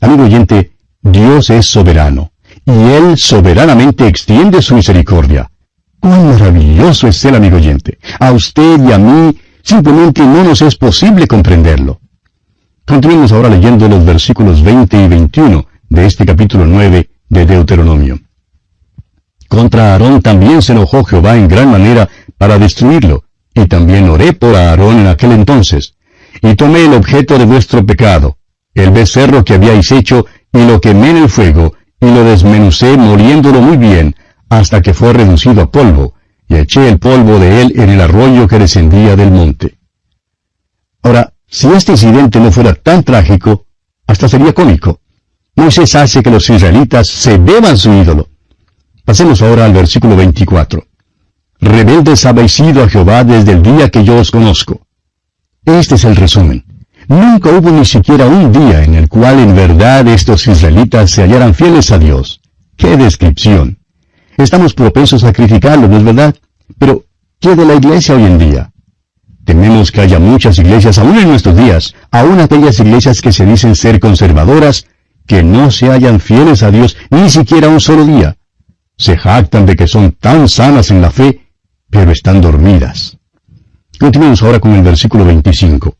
Amigo 0.00 0.24
oyente, 0.24 0.72
Dios 1.02 1.50
es 1.50 1.66
soberano, 1.66 2.30
y 2.64 2.70
Él 2.70 3.18
soberanamente 3.18 4.06
extiende 4.06 4.62
su 4.62 4.76
misericordia. 4.76 5.50
¡Cuán 6.00 6.28
maravilloso 6.28 7.08
es 7.08 7.24
Él, 7.26 7.34
amigo 7.34 7.56
oyente! 7.56 7.98
A 8.18 8.32
usted 8.32 8.82
y 8.82 8.92
a 8.92 8.98
mí 8.98 9.38
simplemente 9.62 10.22
no 10.22 10.42
nos 10.42 10.62
es 10.62 10.74
posible 10.76 11.26
comprenderlo. 11.26 12.00
Continuemos 12.86 13.30
ahora 13.32 13.50
leyendo 13.50 13.86
los 13.86 14.04
versículos 14.04 14.62
20 14.62 15.04
y 15.04 15.08
21 15.08 15.66
de 15.90 16.06
este 16.06 16.24
capítulo 16.24 16.64
9 16.64 17.10
de 17.28 17.46
Deuteronomio. 17.46 18.18
Contra 19.46 19.92
Aarón 19.92 20.22
también 20.22 20.62
se 20.62 20.72
enojó 20.72 21.04
Jehová 21.04 21.36
en 21.36 21.48
gran 21.48 21.70
manera 21.70 22.08
para 22.38 22.58
destruirlo, 22.58 23.24
y 23.54 23.66
también 23.66 24.08
oré 24.08 24.32
por 24.32 24.54
Aarón 24.54 25.00
en 25.00 25.06
aquel 25.06 25.32
entonces, 25.32 25.96
y 26.40 26.54
tomé 26.54 26.86
el 26.86 26.94
objeto 26.94 27.36
de 27.36 27.44
vuestro 27.44 27.84
pecado, 27.84 28.38
el 28.74 28.90
becerro 28.90 29.44
que 29.44 29.54
habíais 29.54 29.90
hecho, 29.92 30.24
y 30.52 30.64
lo 30.64 30.80
quemé 30.80 31.10
en 31.10 31.16
el 31.18 31.28
fuego, 31.28 31.74
y 32.00 32.06
lo 32.06 32.24
desmenucé 32.24 32.96
moliéndolo 32.96 33.60
muy 33.60 33.76
bien, 33.76 34.14
hasta 34.50 34.82
que 34.82 34.92
fue 34.92 35.14
reducido 35.14 35.62
a 35.62 35.70
polvo, 35.70 36.14
y 36.48 36.56
eché 36.56 36.88
el 36.88 36.98
polvo 36.98 37.38
de 37.38 37.62
él 37.62 37.72
en 37.76 37.88
el 37.88 38.00
arroyo 38.00 38.46
que 38.48 38.58
descendía 38.58 39.16
del 39.16 39.30
monte. 39.30 39.78
Ahora, 41.02 41.32
si 41.46 41.68
este 41.68 41.92
incidente 41.92 42.40
no 42.40 42.52
fuera 42.52 42.74
tan 42.74 43.02
trágico, 43.04 43.66
hasta 44.06 44.28
sería 44.28 44.52
cómico. 44.52 45.00
Moisés 45.54 45.94
hace 45.94 46.22
que 46.22 46.30
los 46.30 46.48
israelitas 46.50 47.06
se 47.06 47.38
beban 47.38 47.78
su 47.78 47.92
ídolo. 47.92 48.28
Pasemos 49.04 49.40
ahora 49.40 49.64
al 49.64 49.72
versículo 49.72 50.16
24. 50.16 50.84
Rebeldes 51.60 52.26
habéis 52.26 52.52
sido 52.52 52.82
a 52.82 52.88
Jehová 52.88 53.22
desde 53.24 53.52
el 53.52 53.62
día 53.62 53.88
que 53.88 54.04
yo 54.04 54.16
os 54.18 54.30
conozco. 54.30 54.80
Este 55.64 55.94
es 55.94 56.04
el 56.04 56.16
resumen. 56.16 56.64
Nunca 57.08 57.50
hubo 57.50 57.70
ni 57.70 57.84
siquiera 57.84 58.26
un 58.26 58.52
día 58.52 58.82
en 58.82 58.94
el 58.94 59.08
cual 59.08 59.38
en 59.38 59.54
verdad 59.54 60.06
estos 60.08 60.46
israelitas 60.46 61.10
se 61.10 61.22
hallaran 61.22 61.54
fieles 61.54 61.90
a 61.90 61.98
Dios. 61.98 62.40
¡Qué 62.76 62.96
descripción! 62.96 63.79
Estamos 64.42 64.72
propensos 64.72 65.22
a 65.22 65.26
sacrificarlo, 65.26 65.86
¿no 65.86 65.98
es 65.98 66.02
verdad? 66.02 66.34
Pero, 66.78 67.04
¿qué 67.38 67.54
de 67.54 67.66
la 67.66 67.74
iglesia 67.74 68.14
hoy 68.14 68.24
en 68.24 68.38
día? 68.38 68.72
Tememos 69.44 69.92
que 69.92 70.00
haya 70.00 70.18
muchas 70.18 70.58
iglesias 70.58 70.98
aún 70.98 71.18
en 71.18 71.28
nuestros 71.28 71.56
días, 71.56 71.94
aún 72.10 72.40
aquellas 72.40 72.80
iglesias 72.80 73.20
que 73.20 73.32
se 73.32 73.44
dicen 73.44 73.74
ser 73.74 74.00
conservadoras, 74.00 74.86
que 75.26 75.42
no 75.42 75.70
se 75.70 75.90
hallan 75.90 76.20
fieles 76.20 76.62
a 76.62 76.70
Dios 76.70 76.96
ni 77.10 77.28
siquiera 77.28 77.68
un 77.68 77.80
solo 77.80 78.06
día. 78.06 78.38
Se 78.96 79.18
jactan 79.18 79.66
de 79.66 79.76
que 79.76 79.86
son 79.86 80.12
tan 80.12 80.48
sanas 80.48 80.90
en 80.90 81.02
la 81.02 81.10
fe, 81.10 81.48
pero 81.90 82.10
están 82.10 82.40
dormidas. 82.40 83.18
Continuemos 83.98 84.42
ahora 84.42 84.58
con 84.58 84.72
el 84.72 84.82
versículo 84.82 85.26
25. 85.26 85.96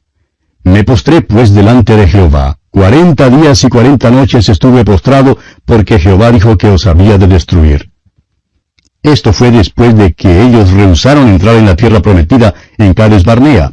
Me 0.64 0.82
postré 0.84 1.20
pues 1.20 1.52
delante 1.52 1.94
de 1.94 2.08
Jehová. 2.08 2.58
Cuarenta 2.70 3.28
días 3.28 3.62
y 3.64 3.68
cuarenta 3.68 4.10
noches 4.10 4.48
estuve 4.48 4.82
postrado, 4.82 5.36
porque 5.66 5.98
Jehová 5.98 6.30
dijo 6.30 6.56
que 6.56 6.68
os 6.68 6.86
había 6.86 7.18
de 7.18 7.26
destruir. 7.26 7.89
Esto 9.02 9.32
fue 9.32 9.50
después 9.50 9.96
de 9.96 10.12
que 10.12 10.42
ellos 10.42 10.70
rehusaron 10.70 11.28
entrar 11.28 11.56
en 11.56 11.66
la 11.66 11.76
tierra 11.76 12.00
prometida 12.00 12.54
en 12.76 12.92
Cades 12.92 13.24
Barnea. 13.24 13.72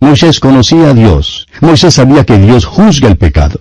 Moisés 0.00 0.40
conocía 0.40 0.90
a 0.90 0.94
Dios. 0.94 1.46
Moisés 1.60 1.94
sabía 1.94 2.24
que 2.24 2.38
Dios 2.38 2.64
juzga 2.64 3.08
el 3.08 3.16
pecado. 3.16 3.60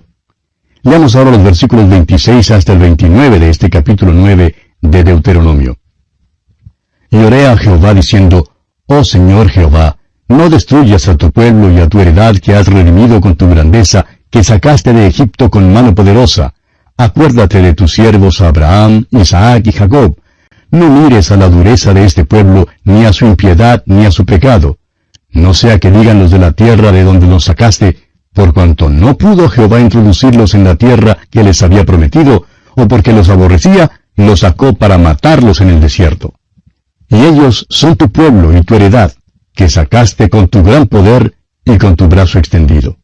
Leamos 0.83 1.15
ahora 1.15 1.31
los 1.31 1.43
versículos 1.43 1.89
26 1.89 2.51
hasta 2.51 2.73
el 2.73 2.79
29 2.79 3.39
de 3.39 3.49
este 3.49 3.69
capítulo 3.69 4.13
9 4.13 4.55
de 4.81 5.03
Deuteronomio. 5.03 5.77
Y 7.09 7.17
oré 7.17 7.47
a 7.47 7.57
Jehová 7.57 7.93
diciendo, 7.93 8.49
Oh 8.87 9.03
Señor 9.03 9.49
Jehová, 9.49 9.97
no 10.27 10.49
destruyas 10.49 11.07
a 11.07 11.15
tu 11.15 11.31
pueblo 11.31 11.71
y 11.71 11.79
a 11.79 11.87
tu 11.87 11.99
heredad 11.99 12.35
que 12.37 12.55
has 12.55 12.67
redimido 12.67 13.21
con 13.21 13.35
tu 13.35 13.47
grandeza, 13.47 14.05
que 14.29 14.43
sacaste 14.43 14.93
de 14.93 15.07
Egipto 15.07 15.49
con 15.49 15.71
mano 15.71 15.93
poderosa. 15.93 16.53
Acuérdate 16.97 17.61
de 17.61 17.73
tus 17.73 17.93
siervos 17.93 18.41
Abraham, 18.41 19.05
Isaac 19.11 19.67
y 19.67 19.71
Jacob. 19.71 20.17
No 20.73 20.89
mires 20.89 21.29
a 21.29 21.37
la 21.37 21.49
dureza 21.49 21.93
de 21.93 22.03
este 22.03 22.25
pueblo, 22.25 22.67
ni 22.83 23.05
a 23.05 23.13
su 23.13 23.27
impiedad, 23.27 23.83
ni 23.85 24.07
a 24.07 24.11
su 24.11 24.25
pecado. 24.25 24.79
No 25.29 25.53
sea 25.53 25.77
que 25.77 25.91
digan 25.91 26.17
los 26.17 26.31
de 26.31 26.39
la 26.39 26.53
tierra 26.53 26.91
de 26.91 27.03
donde 27.03 27.27
los 27.27 27.43
sacaste, 27.43 28.09
por 28.33 28.55
cuanto 28.55 28.89
no 28.89 29.15
pudo 29.15 29.49
Jehová 29.49 29.79
introducirlos 29.79 30.55
en 30.55 30.63
la 30.63 30.73
tierra 30.73 31.19
que 31.29 31.43
les 31.43 31.61
había 31.61 31.85
prometido, 31.85 32.47
o 32.75 32.87
porque 32.87 33.13
los 33.13 33.29
aborrecía, 33.29 34.01
los 34.15 34.39
sacó 34.39 34.73
para 34.73 34.97
matarlos 34.97 35.61
en 35.61 35.69
el 35.69 35.79
desierto. 35.79 36.33
Y 37.07 37.17
ellos 37.17 37.67
son 37.69 37.95
tu 37.95 38.11
pueblo 38.11 38.57
y 38.57 38.63
tu 38.63 38.73
heredad, 38.73 39.13
que 39.53 39.69
sacaste 39.69 40.27
con 40.27 40.47
tu 40.47 40.63
gran 40.63 40.87
poder 40.87 41.35
y 41.63 41.77
con 41.77 41.95
tu 41.95 42.07
brazo 42.07 42.39
extendido. 42.39 42.97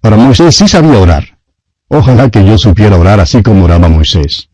Para 0.00 0.16
Moisés 0.16 0.56
sí 0.56 0.66
sabía 0.66 0.98
orar. 0.98 1.38
Ojalá 1.86 2.28
que 2.28 2.44
yo 2.44 2.58
supiera 2.58 2.96
orar 2.96 3.20
así 3.20 3.40
como 3.40 3.66
oraba 3.66 3.88
Moisés. 3.88 4.48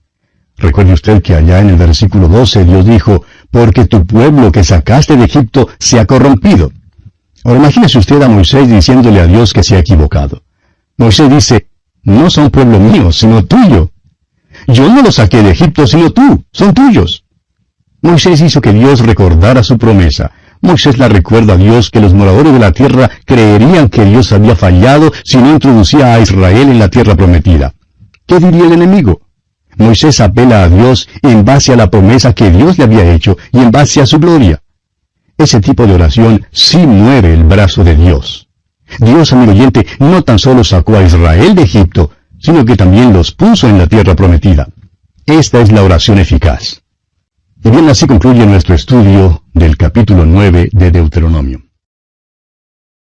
Recuerde 0.61 0.93
usted 0.93 1.23
que 1.23 1.35
allá 1.35 1.61
en 1.61 1.71
el 1.71 1.77
versículo 1.77 2.29
12 2.29 2.67
Dios 2.67 2.85
dijo, 2.85 3.25
porque 3.51 3.87
tu 3.87 4.07
pueblo 4.07 4.53
que 4.53 4.63
sacaste 4.63 5.17
de 5.17 5.25
Egipto 5.25 5.69
se 5.79 5.99
ha 5.99 6.05
corrompido. 6.05 6.71
Ahora 7.45 7.61
imagínese 7.61 7.99
usted 7.99 8.21
a 8.21 8.29
Moisés 8.29 8.69
diciéndole 8.69 9.21
a 9.21 9.27
Dios 9.27 9.55
que 9.55 9.63
se 9.63 9.77
ha 9.77 9.79
equivocado. 9.79 10.43
Moisés 10.99 11.31
dice, 11.31 11.69
no 12.03 12.29
son 12.29 12.51
pueblo 12.51 12.79
mío, 12.79 13.11
sino 13.11 13.43
tuyo. 13.43 13.91
Yo 14.69 14.93
no 14.93 15.01
los 15.01 15.15
saqué 15.15 15.43
de 15.43 15.53
Egipto, 15.53 15.87
sino 15.87 16.11
tú, 16.11 16.45
son 16.53 16.75
tuyos. 16.75 17.25
Moisés 18.03 18.43
hizo 18.43 18.61
que 18.61 18.75
Dios 18.75 19.01
recordara 19.01 19.63
su 19.63 19.79
promesa. 19.79 20.31
Moisés 20.61 20.99
la 20.99 21.09
recuerda 21.09 21.55
a 21.55 21.57
Dios 21.57 21.91
que 21.91 22.01
los 22.01 22.13
moradores 22.13 22.53
de 22.53 22.59
la 22.59 22.73
tierra 22.73 23.11
creerían 23.25 23.89
que 23.89 24.05
Dios 24.05 24.31
había 24.33 24.57
fallado 24.57 25.11
si 25.25 25.39
no 25.39 25.53
introducía 25.53 26.13
a 26.13 26.21
Israel 26.21 26.69
en 26.69 26.79
la 26.79 26.91
tierra 26.91 27.15
prometida. 27.15 27.73
¿Qué 28.27 28.39
diría 28.39 28.67
el 28.67 28.73
enemigo? 28.73 29.23
Moisés 29.81 30.21
apela 30.21 30.63
a 30.63 30.69
Dios 30.69 31.09
en 31.23 31.45
base 31.45 31.73
a 31.73 31.77
la 31.77 31.91
promesa 31.91 32.35
que 32.35 32.51
Dios 32.51 32.79
le 32.79 32.85
había 32.85 33.13
hecho 33.13 33.37
y 33.51 33.59
en 33.59 33.71
base 33.71 34.01
a 34.01 34.07
su 34.07 34.19
gloria. 34.19 34.63
Ese 35.39 35.61
tipo 35.61 35.87
de 35.87 35.95
oración 35.95 36.47
sí 36.53 36.79
mueve 36.87 37.33
el 37.33 37.45
brazo 37.45 37.83
de 37.83 37.97
Dios. 37.97 38.49
Dios, 38.99 39.33
amigo 39.33 39.53
oyente, 39.53 39.87
no 39.99 40.23
tan 40.23 40.39
solo 40.39 40.65
sacó 40.65 40.97
a 40.97 41.03
Israel 41.03 41.55
de 41.55 41.63
Egipto, 41.63 42.11
sino 42.39 42.65
que 42.65 42.77
también 42.77 43.13
los 43.13 43.33
puso 43.33 43.69
en 43.69 43.79
la 43.79 43.87
tierra 43.87 44.15
prometida. 44.15 44.69
Esta 45.25 45.61
es 45.61 45.73
la 45.73 45.83
oración 45.83 46.19
eficaz. 46.19 46.83
Y 47.65 47.71
bien, 47.71 47.89
así 47.89 48.07
concluye 48.07 48.45
nuestro 48.45 48.75
estudio 48.75 49.45
del 49.55 49.77
capítulo 49.77 50.27
9 50.27 50.71
de 50.73 50.91
Deuteronomio. 50.91 51.70